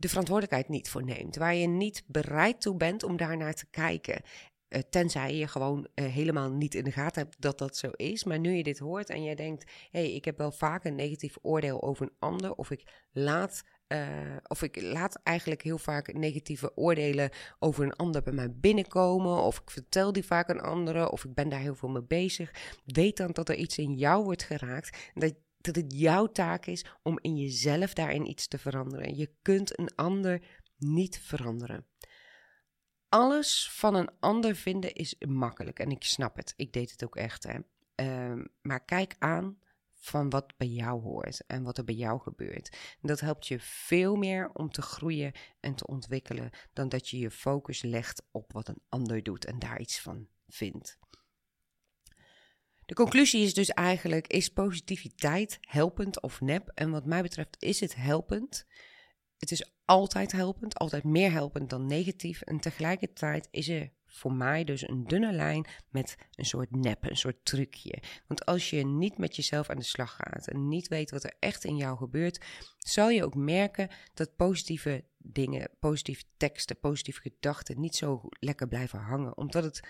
de 0.05 0.11
verantwoordelijkheid 0.11 0.69
niet 0.69 0.91
voor 0.91 1.05
neemt, 1.05 1.37
waar 1.37 1.55
je 1.55 1.67
niet 1.67 2.03
bereid 2.07 2.61
toe 2.61 2.77
bent 2.77 3.03
om 3.03 3.17
daar 3.17 3.37
naar 3.37 3.55
te 3.55 3.67
kijken. 3.71 4.23
Uh, 4.69 4.81
tenzij 4.91 5.37
je 5.37 5.49
gewoon 5.49 5.89
uh, 5.95 6.05
helemaal 6.07 6.51
niet 6.51 6.75
in 6.75 6.85
de 6.85 6.93
gaten 6.93 7.23
hebt 7.23 7.41
dat 7.41 7.59
dat 7.59 7.77
zo 7.77 7.91
is. 7.91 8.25
Maar 8.25 8.39
nu 8.39 8.53
je 8.53 8.63
dit 8.63 8.79
hoort 8.79 9.11
en 9.11 9.23
je 9.23 9.37
denkt: 9.37 9.71
hé, 9.91 10.01
hey, 10.01 10.13
ik 10.13 10.25
heb 10.25 10.39
wel 10.39 10.53
vaak 10.53 10.85
een 10.85 10.95
negatief 10.95 11.37
oordeel 11.43 11.83
over 11.83 12.07
een 12.07 12.17
ander, 12.19 12.55
of 12.55 12.71
ik 12.71 13.09
laat 13.13 13.63
uh, 13.89 14.37
of 14.47 14.63
ik 14.63 14.83
laat 14.83 15.21
eigenlijk 15.23 15.63
heel 15.63 15.79
vaak 15.79 16.13
negatieve 16.13 16.77
oordelen 16.77 17.31
over 17.59 17.85
een 17.85 17.97
ander 17.97 18.23
bij 18.23 18.33
mij 18.33 18.53
binnenkomen. 18.53 19.43
Of 19.43 19.59
ik 19.59 19.71
vertel 19.71 20.13
die 20.13 20.25
vaak 20.25 20.51
aan 20.51 20.61
anderen. 20.61 21.13
Of 21.13 21.25
ik 21.25 21.35
ben 21.35 21.49
daar 21.49 21.61
heel 21.61 21.75
veel 21.75 21.89
mee 21.89 22.03
bezig. 22.03 22.51
Weet 22.85 23.17
dan 23.17 23.31
dat 23.33 23.49
er 23.49 23.55
iets 23.55 23.79
in 23.79 23.95
jou 23.95 24.25
wordt 24.25 24.43
geraakt. 24.43 25.11
Dat, 25.15 25.35
dat 25.65 25.77
het 25.77 25.93
jouw 25.99 26.27
taak 26.27 26.67
is 26.67 26.85
om 27.03 27.19
in 27.21 27.37
jezelf 27.37 27.95
daarin 27.95 28.29
iets 28.29 28.49
te 28.49 28.59
veranderen. 28.59 29.17
Je 29.17 29.31
kunt 29.43 29.79
een 29.79 29.95
ander 29.95 30.43
niet 30.77 31.19
veranderen. 31.19 31.87
Alles 33.09 33.71
van 33.73 33.95
een 33.95 34.11
ander 34.21 34.57
vinden 34.57 34.95
is 34.95 35.15
makkelijk. 35.29 35.79
En 35.79 35.91
ik 35.91 36.05
snap 36.05 36.37
het. 36.37 36.55
Ik 36.57 36.73
deed 36.73 36.91
het 36.91 37.05
ook 37.05 37.17
echt. 37.17 37.43
Hè. 37.43 37.59
Uh, 37.97 38.45
maar 38.63 38.85
kijk 38.85 39.17
aan 39.19 39.59
van 39.93 40.31
wat 40.31 40.57
bij 40.57 40.69
jou 40.69 41.01
hoort 41.01 41.47
en 41.47 41.63
wat 41.63 41.79
er 41.79 41.85
bij 41.85 41.95
jou 41.95 42.21
gebeurt. 42.21 42.97
dat 43.01 43.21
helpt 43.21 43.47
je 43.47 43.61
veel 43.61 44.17
meer 44.17 44.51
om 44.53 44.71
te 44.71 44.83
groeien 44.83 45.33
en 45.61 45.75
te 45.75 45.87
ontwikkelen 45.87 46.51
dan 46.73 46.89
dat 46.89 47.09
je 47.09 47.19
je 47.19 47.31
focus 47.31 47.83
legt 47.83 48.23
op 48.31 48.53
wat 48.53 48.69
een 48.69 48.83
ander 48.89 49.23
doet 49.23 49.45
en 49.45 49.59
daar 49.59 49.81
iets 49.81 50.01
van 50.01 50.29
vindt. 50.47 50.99
De 52.87 52.95
conclusie 52.95 53.43
is 53.43 53.55
dus 53.55 53.69
eigenlijk: 53.69 54.27
is 54.27 54.49
positiviteit 54.49 55.59
helpend 55.61 56.23
of 56.23 56.41
nep? 56.41 56.71
En 56.75 56.91
wat 56.91 57.07
mij 57.07 57.23
betreft 57.23 57.57
is 57.59 57.81
het 57.81 57.95
helpend. 57.95 58.67
Het 59.39 59.51
is 59.51 59.73
altijd 59.85 60.33
helpend, 60.33 60.79
altijd 60.79 61.05
meer 61.05 61.31
helpend 61.31 61.71
dan 61.71 61.87
negatief. 61.87 62.41
En 62.41 62.61
tegelijkertijd 62.61 63.49
is 63.51 63.69
er 63.69 63.93
voor 64.07 64.33
mij 64.33 64.65
dus 64.65 64.89
een 64.89 65.05
dunne 65.05 65.33
lijn 65.33 65.67
met 65.91 66.17
een 66.35 66.45
soort 66.45 66.71
nep, 66.71 67.05
een 67.05 67.17
soort 67.17 67.45
trucje. 67.45 68.03
Want 68.27 68.47
als 68.47 68.71
je 68.71 68.87
niet 68.87 69.19
met 69.19 69.37
jezelf 69.37 69.71
aan 69.71 69.77
de 69.77 69.85
slag 69.85 70.17
gaat 70.17 70.49
en 70.49 70.69
niet 70.69 70.89
weet 70.89 71.11
wat 71.11 71.25
er 71.25 71.37
echt 71.39 71.65
in 71.65 71.77
jou 71.77 71.97
gebeurt, 71.97 72.45
zal 72.79 73.11
je 73.11 73.25
ook 73.25 73.35
merken 73.35 73.89
dat 74.15 74.37
positieve 74.37 75.05
dingen, 75.19 75.71
positieve 75.79 76.25
teksten, 76.37 76.79
positieve 76.79 77.21
gedachten 77.21 77.81
niet 77.81 77.97
zo 77.97 78.21
lekker 78.31 78.69
blijven 78.69 78.99
hangen. 78.99 79.37
Omdat 79.37 79.65
het 79.65 79.81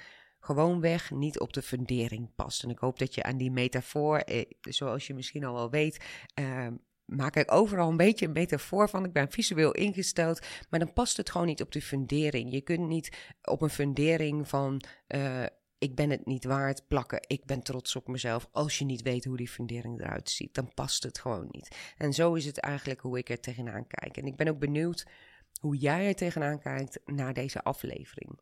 gewoonweg 0.45 1.11
niet 1.11 1.41
op 1.41 1.53
de 1.53 1.63
fundering 1.63 2.35
past. 2.35 2.63
En 2.63 2.71
ik 2.71 2.79
hoop 2.79 2.99
dat 2.99 3.15
je 3.15 3.23
aan 3.23 3.37
die 3.37 3.51
metafoor, 3.51 4.19
eh, 4.19 4.45
zoals 4.61 5.07
je 5.07 5.15
misschien 5.15 5.45
al 5.45 5.55
wel 5.55 5.71
weet, 5.71 6.05
eh, 6.35 6.67
maak 7.05 7.37
ik 7.37 7.53
overal 7.53 7.91
een 7.91 7.97
beetje 7.97 8.27
een 8.27 8.33
metafoor 8.33 8.89
van. 8.89 9.05
Ik 9.05 9.13
ben 9.13 9.31
visueel 9.31 9.73
ingesteld, 9.73 10.47
maar 10.71 10.81
dan 10.81 10.93
past 10.93 11.17
het 11.17 11.31
gewoon 11.31 11.47
niet 11.47 11.63
op 11.63 11.73
de 11.73 11.83
fundering. 11.83 12.53
Je 12.53 12.61
kunt 12.61 12.89
niet 12.89 13.35
op 13.43 13.61
een 13.61 13.71
fundering 13.71 14.49
van 14.49 14.83
uh, 15.09 15.45
ik 15.79 15.95
ben 15.95 16.11
het 16.11 16.27
niet 16.27 16.45
waard 16.45 16.89
plakken, 16.89 17.25
ik 17.27 17.45
ben 17.45 17.63
trots 17.63 17.97
op 17.97 18.09
mezelf. 18.09 18.49
Als 18.53 18.79
je 18.79 18.85
niet 18.85 19.03
weet 19.03 19.25
hoe 19.25 19.37
die 19.37 19.49
fundering 19.49 20.01
eruit 20.01 20.31
ziet, 20.31 20.55
dan 20.55 20.75
past 20.75 21.03
het 21.03 21.19
gewoon 21.19 21.49
niet. 21.51 21.77
En 21.97 22.13
zo 22.13 22.35
is 22.35 22.45
het 22.45 22.59
eigenlijk 22.59 23.01
hoe 23.01 23.19
ik 23.19 23.29
er 23.29 23.41
tegenaan 23.41 23.87
kijk. 23.87 24.17
En 24.17 24.27
ik 24.27 24.37
ben 24.37 24.49
ook 24.49 24.59
benieuwd 24.59 25.07
hoe 25.61 25.77
jij 25.77 26.07
er 26.07 26.15
tegenaan 26.15 26.59
kijkt 26.59 27.01
na 27.05 27.33
deze 27.33 27.63
aflevering. 27.63 28.39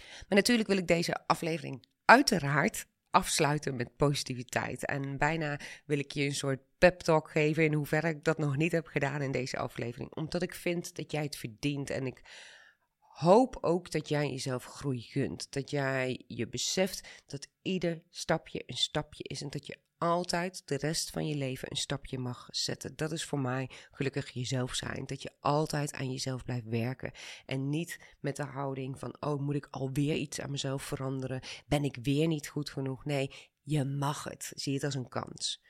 Maar 0.00 0.38
natuurlijk 0.38 0.68
wil 0.68 0.76
ik 0.76 0.86
deze 0.86 1.26
aflevering 1.26 1.84
uiteraard 2.04 2.86
afsluiten 3.10 3.76
met 3.76 3.96
positiviteit. 3.96 4.84
En 4.86 5.18
bijna 5.18 5.60
wil 5.84 5.98
ik 5.98 6.12
je 6.12 6.24
een 6.24 6.34
soort 6.34 6.60
pep 6.78 7.00
talk 7.00 7.30
geven 7.30 7.64
in 7.64 7.72
hoeverre 7.72 8.08
ik 8.08 8.24
dat 8.24 8.38
nog 8.38 8.56
niet 8.56 8.72
heb 8.72 8.86
gedaan 8.86 9.22
in 9.22 9.32
deze 9.32 9.58
aflevering. 9.58 10.14
Omdat 10.14 10.42
ik 10.42 10.54
vind 10.54 10.96
dat 10.96 11.12
jij 11.12 11.22
het 11.22 11.36
verdient 11.36 11.90
en 11.90 12.06
ik 12.06 12.22
hoop 12.98 13.58
ook 13.60 13.90
dat 13.90 14.08
jij 14.08 14.30
jezelf 14.30 14.64
groei 14.64 15.00
gunt. 15.00 15.52
Dat 15.52 15.70
jij 15.70 16.24
je 16.26 16.48
beseft 16.48 17.08
dat 17.26 17.48
ieder 17.62 18.02
stapje 18.10 18.62
een 18.66 18.76
stapje 18.76 19.24
is 19.26 19.42
en 19.42 19.50
dat 19.50 19.66
je 19.66 19.78
altijd 20.02 20.62
de 20.64 20.76
rest 20.76 21.10
van 21.10 21.26
je 21.26 21.34
leven 21.34 21.70
een 21.70 21.76
stapje 21.76 22.18
mag 22.18 22.48
zetten. 22.50 22.96
Dat 22.96 23.12
is 23.12 23.24
voor 23.24 23.38
mij 23.38 23.70
gelukkig 23.90 24.30
jezelf 24.30 24.74
zijn. 24.74 25.06
Dat 25.06 25.22
je 25.22 25.30
altijd 25.40 25.92
aan 25.92 26.10
jezelf 26.10 26.44
blijft 26.44 26.68
werken. 26.68 27.12
En 27.46 27.68
niet 27.68 27.98
met 28.20 28.36
de 28.36 28.44
houding 28.44 28.98
van: 28.98 29.16
oh, 29.20 29.40
moet 29.40 29.54
ik 29.54 29.68
alweer 29.70 30.14
iets 30.14 30.40
aan 30.40 30.50
mezelf 30.50 30.82
veranderen? 30.82 31.40
Ben 31.66 31.84
ik 31.84 31.98
weer 32.02 32.26
niet 32.26 32.48
goed 32.48 32.70
genoeg? 32.70 33.04
Nee, 33.04 33.30
je 33.62 33.84
mag 33.84 34.24
het. 34.24 34.52
Zie 34.54 34.74
het 34.74 34.84
als 34.84 34.94
een 34.94 35.08
kans. 35.08 35.62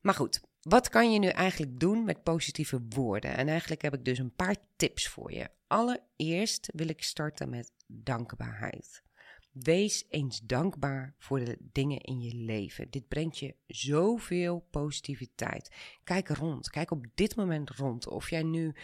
Maar 0.00 0.14
goed, 0.14 0.40
wat 0.60 0.88
kan 0.88 1.12
je 1.12 1.18
nu 1.18 1.28
eigenlijk 1.28 1.80
doen 1.80 2.04
met 2.04 2.22
positieve 2.22 2.80
woorden? 2.88 3.36
En 3.36 3.48
eigenlijk 3.48 3.82
heb 3.82 3.94
ik 3.94 4.04
dus 4.04 4.18
een 4.18 4.34
paar 4.34 4.56
tips 4.76 5.08
voor 5.08 5.32
je. 5.32 5.48
Allereerst 5.66 6.68
wil 6.74 6.88
ik 6.88 7.02
starten 7.02 7.48
met 7.48 7.72
dankbaarheid. 7.86 9.02
Wees 9.50 10.04
eens 10.08 10.40
dankbaar 10.40 11.14
voor 11.18 11.44
de 11.44 11.58
dingen 11.60 12.00
in 12.00 12.20
je 12.20 12.34
leven. 12.34 12.90
Dit 12.90 13.08
brengt 13.08 13.38
je 13.38 13.54
zoveel 13.66 14.66
positiviteit. 14.70 15.74
Kijk 16.04 16.28
rond. 16.28 16.70
Kijk 16.70 16.90
op 16.90 17.06
dit 17.14 17.36
moment 17.36 17.70
rond. 17.70 18.08
Of 18.08 18.30
jij 18.30 18.42
nu 18.42 18.74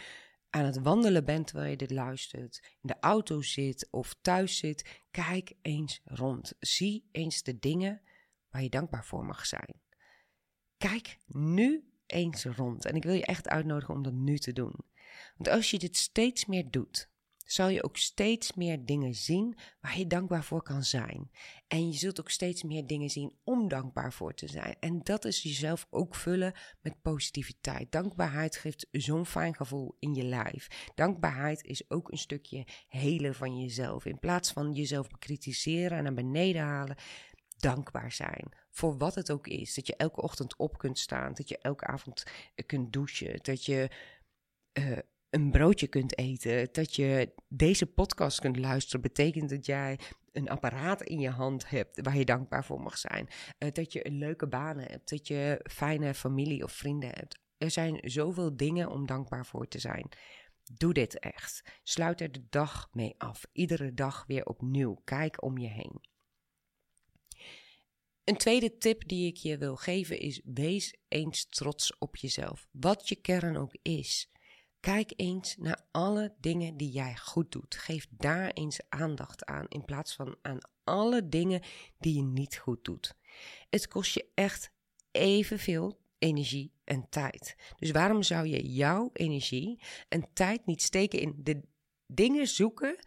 aan 0.49 0.65
het 0.65 0.81
wandelen 0.81 1.25
bent 1.25 1.47
terwijl 1.47 1.69
je 1.69 1.77
dit 1.77 1.91
luistert, 1.91 2.77
in 2.81 2.87
de 2.87 2.99
auto 2.99 3.41
zit 3.41 3.87
of 3.91 4.15
thuis 4.21 4.57
zit. 4.57 5.03
Kijk 5.11 5.53
eens 5.61 6.01
rond. 6.03 6.53
Zie 6.59 7.07
eens 7.11 7.43
de 7.43 7.59
dingen 7.59 8.01
waar 8.49 8.63
je 8.63 8.69
dankbaar 8.69 9.05
voor 9.05 9.25
mag 9.25 9.45
zijn. 9.45 9.81
Kijk 10.77 11.17
nu 11.25 11.91
eens 12.05 12.45
rond. 12.45 12.85
En 12.85 12.95
ik 12.95 13.03
wil 13.03 13.13
je 13.13 13.25
echt 13.25 13.47
uitnodigen 13.47 13.93
om 13.93 14.03
dat 14.03 14.13
nu 14.13 14.37
te 14.37 14.53
doen. 14.53 14.75
Want 15.37 15.49
als 15.49 15.71
je 15.71 15.79
dit 15.79 15.97
steeds 15.97 16.45
meer 16.45 16.71
doet, 16.71 17.09
zal 17.47 17.69
je 17.69 17.83
ook 17.83 17.97
steeds 17.97 18.53
meer 18.53 18.85
dingen 18.85 19.15
zien 19.15 19.57
waar 19.81 19.97
je 19.97 20.07
dankbaar 20.07 20.43
voor 20.43 20.63
kan 20.63 20.83
zijn. 20.83 21.31
En 21.67 21.87
je 21.87 21.97
zult 21.97 22.19
ook 22.19 22.29
steeds 22.29 22.63
meer 22.63 22.87
dingen 22.87 23.09
zien 23.09 23.37
om 23.43 23.67
dankbaar 23.67 24.13
voor 24.13 24.33
te 24.33 24.47
zijn. 24.47 24.75
En 24.79 24.99
dat 25.03 25.25
is 25.25 25.43
jezelf 25.43 25.87
ook 25.89 26.15
vullen 26.15 26.53
met 26.81 27.01
positiviteit. 27.01 27.91
Dankbaarheid 27.91 28.55
geeft 28.55 28.87
zo'n 28.91 29.25
fijn 29.25 29.55
gevoel 29.55 29.95
in 29.99 30.13
je 30.13 30.23
lijf. 30.23 30.67
Dankbaarheid 30.95 31.63
is 31.63 31.89
ook 31.89 32.11
een 32.11 32.17
stukje 32.17 32.67
helen 32.87 33.35
van 33.35 33.59
jezelf. 33.59 34.05
In 34.05 34.19
plaats 34.19 34.51
van 34.51 34.73
jezelf 34.73 35.09
bekritiseren 35.09 35.97
en 35.97 36.03
naar 36.03 36.13
beneden 36.13 36.61
halen, 36.61 36.95
dankbaar 37.57 38.11
zijn 38.11 38.51
voor 38.71 38.97
wat 38.97 39.15
het 39.15 39.31
ook 39.31 39.47
is. 39.47 39.73
Dat 39.73 39.87
je 39.87 39.95
elke 39.95 40.21
ochtend 40.21 40.55
op 40.55 40.77
kunt 40.77 40.99
staan, 40.99 41.33
dat 41.33 41.49
je 41.49 41.57
elke 41.57 41.85
avond 41.85 42.23
kunt 42.65 42.93
douchen, 42.93 43.39
dat 43.41 43.65
je 43.65 43.89
uh, 44.73 44.97
een 45.29 45.51
broodje 45.51 45.87
kunt 45.87 46.17
eten, 46.17 46.69
dat 46.71 46.95
je 46.95 47.33
deze 47.47 47.85
podcast 47.85 48.39
kunt 48.39 48.57
luisteren, 48.57 49.01
betekent 49.01 49.49
dat 49.49 49.65
jij 49.65 49.99
een 50.31 50.49
apparaat 50.49 51.01
in 51.01 51.19
je 51.19 51.29
hand 51.29 51.69
hebt 51.69 52.01
waar 52.01 52.17
je 52.17 52.25
dankbaar 52.25 52.65
voor 52.65 52.81
mag 52.81 52.97
zijn. 52.97 53.27
Uh, 53.59 53.71
dat 53.71 53.93
je 53.93 54.07
een 54.07 54.17
leuke 54.17 54.47
baan 54.47 54.77
hebt, 54.77 55.09
dat 55.09 55.27
je 55.27 55.65
fijne 55.71 56.13
familie 56.13 56.63
of 56.63 56.71
vrienden 56.71 57.09
hebt. 57.09 57.39
Er 57.57 57.71
zijn 57.71 57.99
zoveel 58.01 58.57
dingen 58.57 58.89
om 58.89 59.05
dankbaar 59.05 59.45
voor 59.45 59.67
te 59.67 59.79
zijn. 59.79 60.09
Doe 60.73 60.93
dit 60.93 61.19
echt. 61.19 61.79
Sluit 61.83 62.21
er 62.21 62.31
de 62.31 62.45
dag 62.49 62.89
mee 62.91 63.15
af. 63.17 63.45
Iedere 63.51 63.93
dag 63.93 64.23
weer 64.27 64.45
opnieuw. 64.45 65.01
Kijk 65.03 65.43
om 65.43 65.57
je 65.57 65.67
heen. 65.67 66.01
Een 68.23 68.37
tweede 68.37 68.77
tip 68.77 69.07
die 69.07 69.27
ik 69.27 69.37
je 69.37 69.57
wil 69.57 69.75
geven 69.75 70.19
is: 70.19 70.41
wees 70.43 70.97
eens 71.07 71.45
trots 71.45 71.97
op 71.97 72.15
jezelf. 72.15 72.67
Wat 72.71 73.09
je 73.09 73.15
kern 73.15 73.57
ook 73.57 73.75
is. 73.81 74.31
Kijk 74.79 75.13
eens 75.15 75.55
naar 75.57 75.85
alle 75.91 76.33
dingen 76.39 76.77
die 76.77 76.91
jij 76.91 77.17
goed 77.17 77.51
doet. 77.51 77.75
Geef 77.75 78.07
daar 78.09 78.49
eens 78.49 78.79
aandacht 78.89 79.45
aan 79.45 79.65
in 79.67 79.85
plaats 79.85 80.15
van 80.15 80.37
aan 80.41 80.59
alle 80.83 81.29
dingen 81.29 81.61
die 81.99 82.15
je 82.15 82.23
niet 82.23 82.57
goed 82.57 82.83
doet. 82.83 83.15
Het 83.69 83.87
kost 83.87 84.13
je 84.13 84.25
echt 84.33 84.71
evenveel 85.11 85.99
energie 86.19 86.71
en 86.83 87.09
tijd. 87.09 87.55
Dus 87.77 87.91
waarom 87.91 88.23
zou 88.23 88.47
je 88.47 88.71
jouw 88.71 89.09
energie 89.13 89.79
en 90.09 90.33
tijd 90.33 90.65
niet 90.65 90.81
steken 90.81 91.19
in 91.19 91.35
de 91.37 91.61
dingen 92.07 92.47
zoeken, 92.47 92.99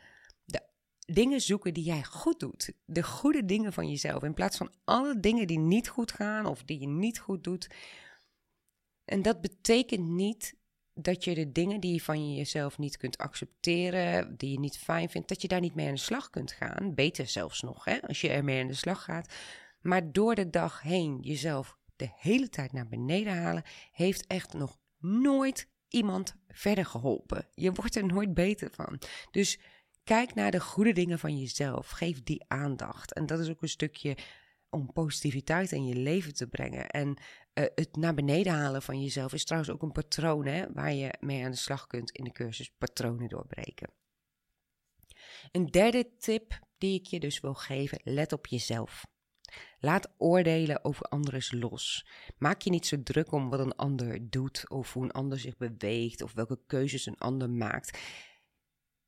de 0.44 0.62
dingen 1.00 1.40
zoeken 1.40 1.74
die 1.74 1.84
jij 1.84 2.04
goed 2.04 2.40
doet, 2.40 2.72
de 2.84 3.02
goede 3.02 3.44
dingen 3.44 3.72
van 3.72 3.88
jezelf, 3.88 4.22
in 4.22 4.34
plaats 4.34 4.56
van 4.56 4.72
alle 4.84 5.20
dingen 5.20 5.46
die 5.46 5.58
niet 5.58 5.88
goed 5.88 6.12
gaan 6.12 6.46
of 6.46 6.62
die 6.62 6.80
je 6.80 6.88
niet 6.88 7.18
goed 7.18 7.44
doet. 7.44 7.74
En 9.04 9.22
dat 9.22 9.40
betekent 9.40 10.08
niet 10.08 10.58
dat 11.02 11.24
je 11.24 11.34
de 11.34 11.52
dingen 11.52 11.80
die 11.80 11.92
je 11.92 12.00
van 12.00 12.34
jezelf 12.34 12.78
niet 12.78 12.96
kunt 12.96 13.18
accepteren, 13.18 14.36
die 14.36 14.50
je 14.50 14.58
niet 14.58 14.78
fijn 14.78 15.08
vindt, 15.08 15.28
dat 15.28 15.42
je 15.42 15.48
daar 15.48 15.60
niet 15.60 15.74
mee 15.74 15.86
aan 15.86 15.94
de 15.94 16.00
slag 16.00 16.30
kunt 16.30 16.52
gaan. 16.52 16.94
Beter 16.94 17.26
zelfs 17.26 17.62
nog, 17.62 17.84
hè, 17.84 18.02
als 18.02 18.20
je 18.20 18.28
ermee 18.28 18.60
aan 18.60 18.68
de 18.68 18.74
slag 18.74 19.04
gaat. 19.04 19.34
Maar 19.80 20.12
door 20.12 20.34
de 20.34 20.50
dag 20.50 20.82
heen 20.82 21.18
jezelf 21.20 21.78
de 21.96 22.10
hele 22.16 22.48
tijd 22.48 22.72
naar 22.72 22.88
beneden 22.88 23.42
halen, 23.42 23.62
heeft 23.92 24.26
echt 24.26 24.52
nog 24.52 24.78
nooit 24.98 25.68
iemand 25.88 26.34
verder 26.48 26.86
geholpen. 26.86 27.46
Je 27.54 27.72
wordt 27.72 27.96
er 27.96 28.06
nooit 28.06 28.34
beter 28.34 28.70
van. 28.70 28.98
Dus 29.30 29.58
kijk 30.04 30.34
naar 30.34 30.50
de 30.50 30.60
goede 30.60 30.92
dingen 30.92 31.18
van 31.18 31.38
jezelf. 31.38 31.88
Geef 31.88 32.22
die 32.22 32.44
aandacht. 32.48 33.12
En 33.12 33.26
dat 33.26 33.38
is 33.38 33.48
ook 33.48 33.62
een 33.62 33.68
stukje 33.68 34.16
om 34.70 34.92
positiviteit 34.92 35.72
in 35.72 35.86
je 35.86 35.94
leven 35.94 36.34
te 36.34 36.46
brengen. 36.46 36.88
En 36.88 37.08
uh, 37.08 37.64
het 37.74 37.96
naar 37.96 38.14
beneden 38.14 38.52
halen 38.52 38.82
van 38.82 39.02
jezelf 39.02 39.32
is 39.32 39.44
trouwens 39.44 39.72
ook 39.72 39.82
een 39.82 39.92
patroon 39.92 40.46
hè, 40.46 40.72
waar 40.72 40.92
je 40.92 41.14
mee 41.20 41.44
aan 41.44 41.50
de 41.50 41.56
slag 41.56 41.86
kunt 41.86 42.10
in 42.10 42.24
de 42.24 42.32
cursus 42.32 42.72
patronen 42.78 43.28
doorbreken. 43.28 43.90
Een 45.52 45.66
derde 45.66 46.16
tip 46.18 46.58
die 46.78 46.98
ik 46.98 47.06
je 47.06 47.20
dus 47.20 47.40
wil 47.40 47.54
geven: 47.54 48.00
let 48.04 48.32
op 48.32 48.46
jezelf. 48.46 49.06
Laat 49.78 50.14
oordelen 50.16 50.84
over 50.84 51.06
anderen 51.06 51.58
los. 51.58 52.06
Maak 52.38 52.62
je 52.62 52.70
niet 52.70 52.86
zo 52.86 53.02
druk 53.02 53.32
om 53.32 53.50
wat 53.50 53.60
een 53.60 53.76
ander 53.76 54.30
doet, 54.30 54.70
of 54.70 54.92
hoe 54.92 55.04
een 55.04 55.10
ander 55.10 55.38
zich 55.38 55.56
beweegt, 55.56 56.22
of 56.22 56.32
welke 56.32 56.60
keuzes 56.66 57.06
een 57.06 57.18
ander 57.18 57.50
maakt. 57.50 57.98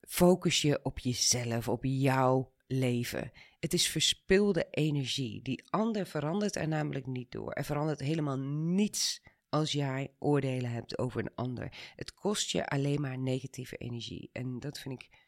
Focus 0.01 0.63
je 0.63 0.81
op 0.83 0.99
jezelf, 0.99 1.69
op 1.69 1.85
jouw 1.85 2.53
leven. 2.67 3.33
Het 3.63 3.73
is 3.73 3.89
verspilde 3.89 4.67
energie. 4.71 5.43
Die 5.43 5.65
ander 5.71 6.07
verandert 6.07 6.57
er 6.57 6.69
namelijk 6.69 7.07
niet 7.07 7.31
door. 7.31 7.53
Er 7.53 7.65
verandert 7.65 8.01
helemaal 8.01 8.39
niets 8.39 9.23
als 9.49 9.73
jij 9.73 10.15
oordelen 10.19 10.71
hebt 10.71 10.99
over 10.99 11.21
een 11.21 11.35
ander. 11.35 11.93
Het 11.97 12.15
kost 12.15 12.51
je 12.51 12.67
alleen 12.67 13.01
maar 13.01 13.19
negatieve 13.19 13.77
energie. 13.77 14.31
En 14.33 14.61
dat 14.61 14.79
vind 14.79 15.03
ik 15.03 15.19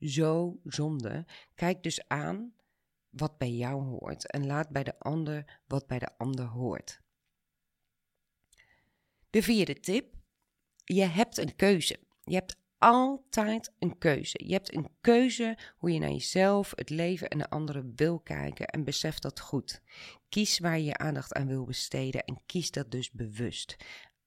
zo 0.00 0.60
zonde. 0.64 1.26
Kijk 1.54 1.82
dus 1.82 2.08
aan 2.08 2.54
wat 3.10 3.38
bij 3.38 3.52
jou 3.52 3.82
hoort 3.82 4.30
en 4.30 4.46
laat 4.46 4.68
bij 4.68 4.84
de 4.84 4.98
ander 4.98 5.60
wat 5.66 5.86
bij 5.86 5.98
de 5.98 6.18
ander 6.18 6.46
hoort. 6.46 7.00
De 9.30 9.42
vierde 9.42 9.80
tip: 9.80 10.14
je 10.84 11.04
hebt 11.04 11.38
een 11.38 11.56
keuze. 11.56 11.98
Je 12.22 12.34
hebt 12.34 12.56
altijd 12.78 13.72
een 13.78 13.98
keuze. 13.98 14.40
Je 14.46 14.52
hebt 14.52 14.74
een 14.74 14.88
keuze 15.00 15.58
hoe 15.76 15.92
je 15.92 15.98
naar 15.98 16.10
jezelf, 16.10 16.72
het 16.74 16.90
leven 16.90 17.28
en 17.28 17.38
de 17.38 17.50
anderen 17.50 17.92
wil 17.96 18.20
kijken 18.20 18.66
en 18.66 18.84
besef 18.84 19.18
dat 19.18 19.40
goed. 19.40 19.82
Kies 20.28 20.58
waar 20.58 20.78
je 20.78 20.84
je 20.84 20.96
aandacht 20.96 21.34
aan 21.34 21.46
wil 21.46 21.64
besteden 21.64 22.24
en 22.24 22.40
kies 22.46 22.70
dat 22.70 22.90
dus 22.90 23.10
bewust. 23.10 23.76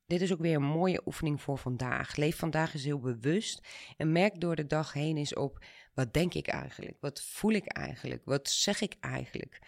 Dit 0.05 0.21
is 0.21 0.31
ook 0.31 0.39
weer 0.39 0.55
een 0.55 0.63
mooie 0.63 1.01
oefening 1.05 1.41
voor 1.41 1.57
vandaag. 1.57 2.15
Leef 2.15 2.37
vandaag 2.37 2.73
eens 2.73 2.83
heel 2.83 2.99
bewust 2.99 3.67
en 3.97 4.11
merk 4.11 4.41
door 4.41 4.55
de 4.55 4.67
dag 4.67 4.93
heen 4.93 5.17
eens 5.17 5.35
op 5.35 5.65
wat 5.93 6.13
denk 6.13 6.33
ik 6.33 6.47
eigenlijk? 6.47 6.97
Wat 6.99 7.21
voel 7.21 7.51
ik 7.51 7.65
eigenlijk? 7.65 8.21
Wat 8.25 8.49
zeg 8.49 8.81
ik 8.81 8.95
eigenlijk? 8.99 9.59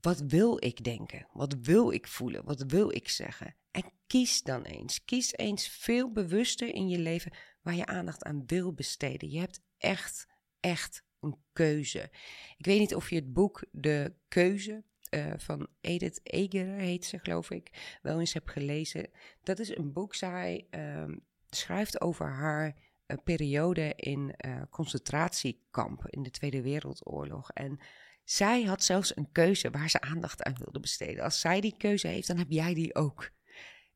Wat 0.00 0.20
wil 0.20 0.64
ik 0.64 0.84
denken? 0.84 1.26
Wat 1.32 1.56
wil 1.62 1.92
ik 1.92 2.06
voelen? 2.06 2.44
Wat 2.44 2.62
wil 2.66 2.94
ik 2.94 3.08
zeggen? 3.08 3.56
En 3.70 3.92
kies 4.06 4.42
dan 4.42 4.62
eens. 4.62 5.04
Kies 5.04 5.36
eens 5.36 5.68
veel 5.68 6.12
bewuster 6.12 6.74
in 6.74 6.88
je 6.88 6.98
leven 6.98 7.32
waar 7.62 7.74
je 7.74 7.86
aandacht 7.86 8.24
aan 8.24 8.42
wil 8.46 8.72
besteden. 8.72 9.30
Je 9.30 9.38
hebt 9.38 9.60
echt, 9.78 10.26
echt 10.60 11.02
een 11.20 11.36
keuze. 11.52 12.10
Ik 12.56 12.66
weet 12.66 12.78
niet 12.78 12.94
of 12.94 13.10
je 13.10 13.16
het 13.16 13.32
boek 13.32 13.64
De 13.70 14.14
Keuze 14.28 14.84
uh, 15.10 15.32
van 15.36 15.68
Edith 15.80 16.20
Eger, 16.22 16.66
heet 16.66 17.04
ze 17.04 17.18
geloof 17.18 17.50
ik, 17.50 17.98
wel 18.02 18.20
eens 18.20 18.32
hebt 18.32 18.50
gelezen. 18.50 19.10
Dat 19.42 19.58
is 19.58 19.76
een 19.76 19.92
boek, 19.92 20.14
zij 20.14 20.66
uh, 20.70 21.16
schrijft 21.50 22.00
over 22.00 22.26
haar 22.26 22.74
uh, 23.06 23.16
periode 23.24 23.92
in 23.96 24.34
uh, 24.46 24.62
concentratiekamp 24.70 26.06
in 26.06 26.22
de 26.22 26.30
Tweede 26.30 26.62
Wereldoorlog. 26.62 27.50
En 27.50 27.78
zij 28.24 28.62
had 28.62 28.84
zelfs 28.84 29.16
een 29.16 29.32
keuze 29.32 29.70
waar 29.70 29.90
ze 29.90 30.00
aandacht 30.00 30.42
aan 30.42 30.56
wilde 30.58 30.80
besteden. 30.80 31.24
Als 31.24 31.40
zij 31.40 31.60
die 31.60 31.76
keuze 31.76 32.06
heeft, 32.08 32.26
dan 32.26 32.38
heb 32.38 32.50
jij 32.50 32.74
die 32.74 32.94
ook. 32.94 33.30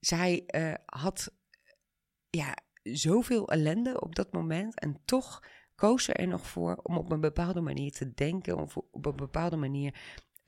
Zij 0.01 0.45
had 0.87 1.33
ja, 2.31 2.57
zoveel 2.83 3.49
ellende 3.49 4.01
op 4.01 4.15
dat 4.15 4.33
moment 4.33 4.81
en 4.81 5.01
toch 5.05 5.43
koos 5.75 6.05
ze 6.05 6.13
er 6.13 6.29
nog 6.29 6.47
voor 6.47 6.77
om 6.83 6.97
op 6.97 7.13
een 7.13 7.21
bepaalde 7.21 7.61
manier 7.61 7.93
te 7.93 8.15
denken 8.15 8.57
of 8.57 8.77
op 8.77 9.07
een 9.07 9.17
bepaalde 9.17 9.57
manier 9.57 9.95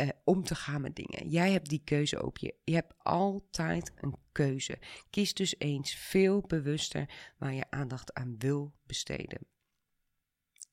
uh, 0.02 0.08
om 0.24 0.44
te 0.44 0.54
gaan 0.54 0.80
met 0.80 0.96
dingen. 0.96 1.28
Jij 1.28 1.52
hebt 1.52 1.68
die 1.68 1.82
keuze 1.84 2.24
op 2.24 2.38
je. 2.38 2.54
Je 2.64 2.74
hebt 2.74 2.94
altijd 2.98 3.92
een 4.00 4.16
keuze. 4.32 4.78
Kies 5.10 5.34
dus 5.34 5.54
eens 5.58 5.94
veel 5.94 6.40
bewuster 6.40 7.32
waar 7.38 7.54
je 7.54 7.70
aandacht 7.70 8.14
aan 8.14 8.34
wil 8.38 8.72
besteden. 8.86 9.46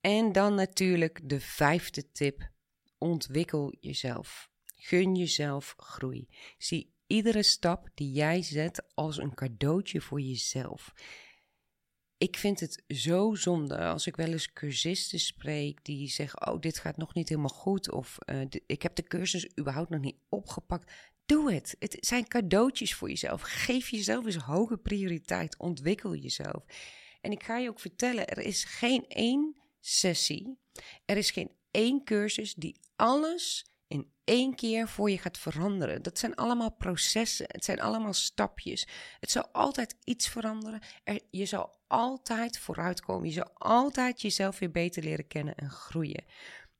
En 0.01 0.31
dan 0.31 0.55
natuurlijk 0.55 1.29
de 1.29 1.39
vijfde 1.39 2.11
tip. 2.11 2.49
Ontwikkel 2.97 3.75
jezelf. 3.79 4.49
Gun 4.75 5.15
jezelf 5.15 5.73
groei. 5.77 6.27
Zie 6.57 6.93
iedere 7.07 7.43
stap 7.43 7.89
die 7.93 8.11
jij 8.11 8.41
zet 8.41 8.83
als 8.93 9.17
een 9.17 9.33
cadeautje 9.33 10.01
voor 10.01 10.21
jezelf 10.21 10.93
ik 12.19 12.37
vind 12.37 12.59
het 12.59 12.83
zo 12.87 13.35
zonde 13.35 13.77
als 13.77 14.07
ik 14.07 14.15
wel 14.15 14.31
eens 14.31 14.53
cursisten 14.53 15.19
spreek 15.19 15.85
die 15.85 16.09
zeggen: 16.09 16.47
Oh, 16.47 16.59
dit 16.59 16.79
gaat 16.79 16.97
nog 16.97 17.13
niet 17.13 17.29
helemaal 17.29 17.49
goed. 17.49 17.91
Of 17.91 18.17
uh, 18.25 18.41
ik 18.65 18.81
heb 18.81 18.95
de 18.95 19.03
cursus 19.03 19.57
überhaupt 19.59 19.89
nog 19.89 20.01
niet 20.01 20.17
opgepakt. 20.29 20.91
Doe 21.25 21.53
het. 21.53 21.75
Het 21.79 21.97
zijn 21.99 22.27
cadeautjes 22.27 22.93
voor 22.93 23.09
jezelf. 23.09 23.41
Geef 23.41 23.89
jezelf 23.89 24.25
eens 24.25 24.35
hoge 24.35 24.77
prioriteit. 24.77 25.57
Ontwikkel 25.57 26.15
jezelf. 26.15 26.63
En 27.21 27.31
ik 27.31 27.43
ga 27.43 27.57
je 27.57 27.69
ook 27.69 27.79
vertellen: 27.79 28.27
er 28.27 28.39
is 28.39 28.63
geen 28.63 29.05
één 29.07 29.55
sessie, 29.79 30.57
er 31.05 31.17
is 31.17 31.31
geen 31.31 31.51
één 31.71 32.03
cursus 32.03 32.53
die 32.53 32.79
alles 32.95 33.65
in 33.89 34.11
één 34.23 34.55
keer 34.55 34.87
voor 34.87 35.09
je 35.09 35.17
gaat 35.17 35.37
veranderen. 35.37 36.01
Dat 36.01 36.19
zijn 36.19 36.35
allemaal 36.35 36.71
processen, 36.71 37.45
het 37.49 37.65
zijn 37.65 37.81
allemaal 37.81 38.13
stapjes. 38.13 38.87
Het 39.19 39.31
zal 39.31 39.47
altijd 39.51 39.95
iets 40.03 40.27
veranderen. 40.27 40.79
Er, 41.03 41.19
je 41.29 41.45
zal 41.45 41.77
altijd 41.87 42.59
vooruitkomen. 42.59 43.27
Je 43.27 43.33
zal 43.33 43.51
altijd 43.53 44.21
jezelf 44.21 44.59
weer 44.59 44.71
beter 44.71 45.03
leren 45.03 45.27
kennen 45.27 45.55
en 45.55 45.69
groeien. 45.69 46.25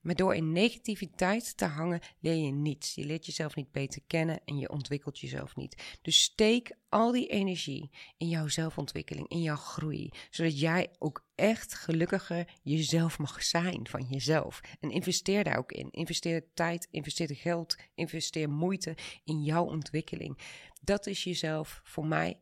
Maar 0.02 0.16
door 0.16 0.36
in 0.36 0.52
negativiteit 0.52 1.58
te 1.58 1.66
hangen, 1.66 2.00
leer 2.20 2.46
je 2.46 2.52
niets. 2.52 2.96
Je 2.96 3.06
leert 3.06 3.26
jezelf 3.26 3.56
niet 3.56 3.72
beter 3.72 4.02
kennen 4.08 4.42
en 4.46 4.58
je 4.58 4.70
ontwikkelt 4.70 5.20
jezelf 5.20 5.56
niet. 5.56 5.98
Dus 6.02 6.22
steek 6.22 6.72
al 6.90 7.12
die 7.12 7.28
energie 7.28 7.90
in 8.18 8.28
jouw 8.28 8.48
zelfontwikkeling, 8.48 9.28
in 9.28 9.42
jouw 9.42 9.56
groei, 9.56 10.10
zodat 10.30 10.60
jij 10.60 10.90
ook 10.98 11.26
echt 11.36 11.74
gelukkiger 11.74 12.60
jezelf 12.64 13.18
mag 13.18 13.44
zijn 13.44 13.88
van 13.88 14.06
jezelf. 14.10 14.62
En 14.80 14.92
investeer 14.92 15.44
daar 15.44 15.58
ook 15.58 15.72
in. 15.72 15.92
Investeer 15.92 16.54
tijd, 16.54 16.88
investeer 16.92 17.36
geld, 17.36 17.76
investeer 17.96 18.50
moeite 18.50 18.98
in 19.24 19.44
jouw 19.44 19.66
ontwikkeling. 19.66 20.38
Dat 20.82 21.08
is 21.08 21.24
jezelf, 21.24 21.82
voor 21.84 22.06
mij 22.06 22.42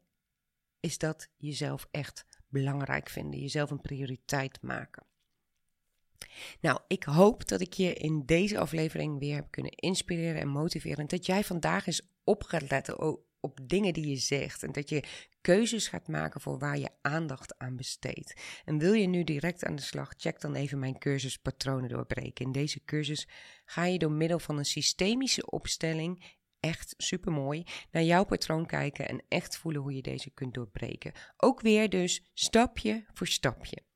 is 0.79 0.97
dat 0.97 1.29
jezelf 1.37 1.87
echt 1.91 2.25
belangrijk 2.49 3.09
vinden, 3.09 3.39
jezelf 3.39 3.71
een 3.71 3.81
prioriteit 3.81 4.61
maken. 4.61 5.06
Nou, 6.61 6.79
ik 6.87 7.03
hoop 7.03 7.47
dat 7.47 7.61
ik 7.61 7.73
je 7.73 7.93
in 7.93 8.25
deze 8.25 8.59
aflevering 8.59 9.19
weer 9.19 9.35
heb 9.35 9.51
kunnen 9.51 9.71
inspireren 9.71 10.41
en 10.41 10.47
motiveren. 10.47 10.97
En 10.97 11.07
dat 11.07 11.25
jij 11.25 11.43
vandaag 11.43 11.87
eens 11.87 12.09
op 12.23 12.43
gaat 12.43 12.69
letten 12.69 12.99
op 13.39 13.59
dingen 13.63 13.93
die 13.93 14.07
je 14.07 14.15
zegt. 14.15 14.63
En 14.63 14.71
dat 14.71 14.89
je 14.89 15.03
keuzes 15.41 15.87
gaat 15.87 16.07
maken 16.07 16.41
voor 16.41 16.59
waar 16.59 16.77
je 16.77 16.89
aandacht 17.01 17.57
aan 17.57 17.75
besteedt. 17.75 18.41
En 18.65 18.77
wil 18.77 18.93
je 18.93 19.07
nu 19.07 19.23
direct 19.23 19.65
aan 19.65 19.75
de 19.75 19.81
slag, 19.81 20.13
check 20.17 20.41
dan 20.41 20.55
even 20.55 20.79
mijn 20.79 20.99
cursus 20.99 21.37
Patronen 21.37 21.89
doorbreken. 21.89 22.45
In 22.45 22.51
deze 22.51 22.83
cursus 22.83 23.27
ga 23.65 23.85
je 23.85 23.97
door 23.97 24.11
middel 24.11 24.39
van 24.39 24.57
een 24.57 24.65
systemische 24.65 25.45
opstelling 25.49 26.35
echt 26.59 26.93
super 26.97 27.31
mooi 27.31 27.63
naar 27.91 28.03
jouw 28.03 28.25
patroon 28.25 28.65
kijken 28.65 29.07
en 29.07 29.23
echt 29.27 29.57
voelen 29.57 29.81
hoe 29.81 29.95
je 29.95 30.01
deze 30.01 30.29
kunt 30.29 30.53
doorbreken. 30.53 31.13
Ook 31.37 31.61
weer 31.61 31.89
dus 31.89 32.29
stapje 32.33 33.05
voor 33.13 33.27
stapje. 33.27 33.86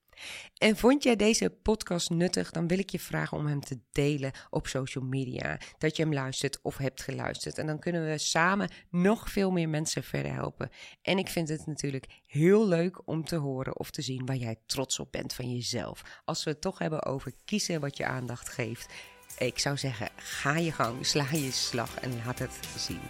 En 0.58 0.78
vond 0.78 1.04
jij 1.04 1.16
deze 1.16 1.50
podcast 1.50 2.10
nuttig, 2.10 2.52
dan 2.52 2.68
wil 2.68 2.80
ik 2.80 2.90
je 2.90 3.00
vragen 3.00 3.38
om 3.38 3.46
hem 3.46 3.60
te 3.60 3.80
delen 3.92 4.32
op 4.50 4.68
social 4.68 5.04
media. 5.04 5.60
Dat 5.78 5.96
je 5.96 6.04
hem 6.04 6.14
luistert 6.14 6.60
of 6.62 6.78
hebt 6.78 7.02
geluisterd. 7.02 7.58
En 7.58 7.68
dan 7.68 7.80
kunnen 7.80 8.06
we 8.06 8.18
samen 8.18 8.70
nog 8.90 9.30
veel 9.30 9.52
meer 9.52 9.70
mensen 9.70 10.04
verder 10.04 10.34
helpen. 10.34 10.70
En 11.02 11.18
ik 11.18 11.30
vind 11.30 11.50
het 11.50 11.66
natuurlijk 11.66 12.06
heel 12.26 12.68
leuk 12.68 13.08
om 13.08 13.26
te 13.26 13.36
horen 13.36 13.80
of 13.80 13.92
te 13.92 14.02
zien 14.02 14.26
waar 14.26 14.36
jij 14.36 14.56
trots 14.66 15.00
op 15.00 15.12
bent 15.12 15.34
van 15.34 15.52
jezelf. 15.52 16.22
Als 16.26 16.44
we 16.44 16.50
het 16.50 16.62
toch 16.62 16.80
hebben 16.80 17.04
over 17.04 17.34
kiezen 17.46 17.80
wat 17.80 17.98
je 17.98 18.06
aandacht 18.06 18.50
geeft. 18.50 18.94
Ik 19.38 19.60
zou 19.60 19.78
zeggen, 19.78 20.10
ga 20.16 20.58
je 20.58 20.72
gang, 20.72 21.06
sla 21.06 21.26
je 21.32 21.52
slag 21.52 22.00
en 22.00 22.22
laat 22.26 22.40
het 22.40 22.60
zien. 22.78 23.02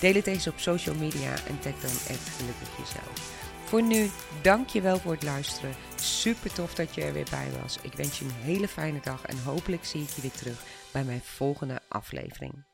Deel 0.00 0.14
het 0.14 0.26
eens 0.26 0.46
op 0.46 0.58
social 0.58 0.94
media 0.94 1.32
en 1.46 1.58
tag 1.58 1.80
dan 1.80 1.90
echt 1.90 2.28
gelukkig 2.28 2.76
jezelf. 2.78 3.43
Voor 3.64 3.82
nu, 3.82 4.10
dank 4.42 4.68
je 4.68 4.80
wel 4.80 4.98
voor 4.98 5.12
het 5.12 5.22
luisteren. 5.22 5.74
Super 5.96 6.52
tof 6.52 6.74
dat 6.74 6.94
je 6.94 7.02
er 7.02 7.12
weer 7.12 7.26
bij 7.30 7.48
was. 7.62 7.78
Ik 7.82 7.92
wens 7.92 8.18
je 8.18 8.24
een 8.24 8.30
hele 8.30 8.68
fijne 8.68 9.00
dag 9.00 9.24
en 9.24 9.42
hopelijk 9.42 9.84
zie 9.84 10.02
ik 10.02 10.08
je 10.08 10.20
weer 10.22 10.30
terug 10.30 10.64
bij 10.92 11.04
mijn 11.04 11.20
volgende 11.20 11.80
aflevering. 11.88 12.64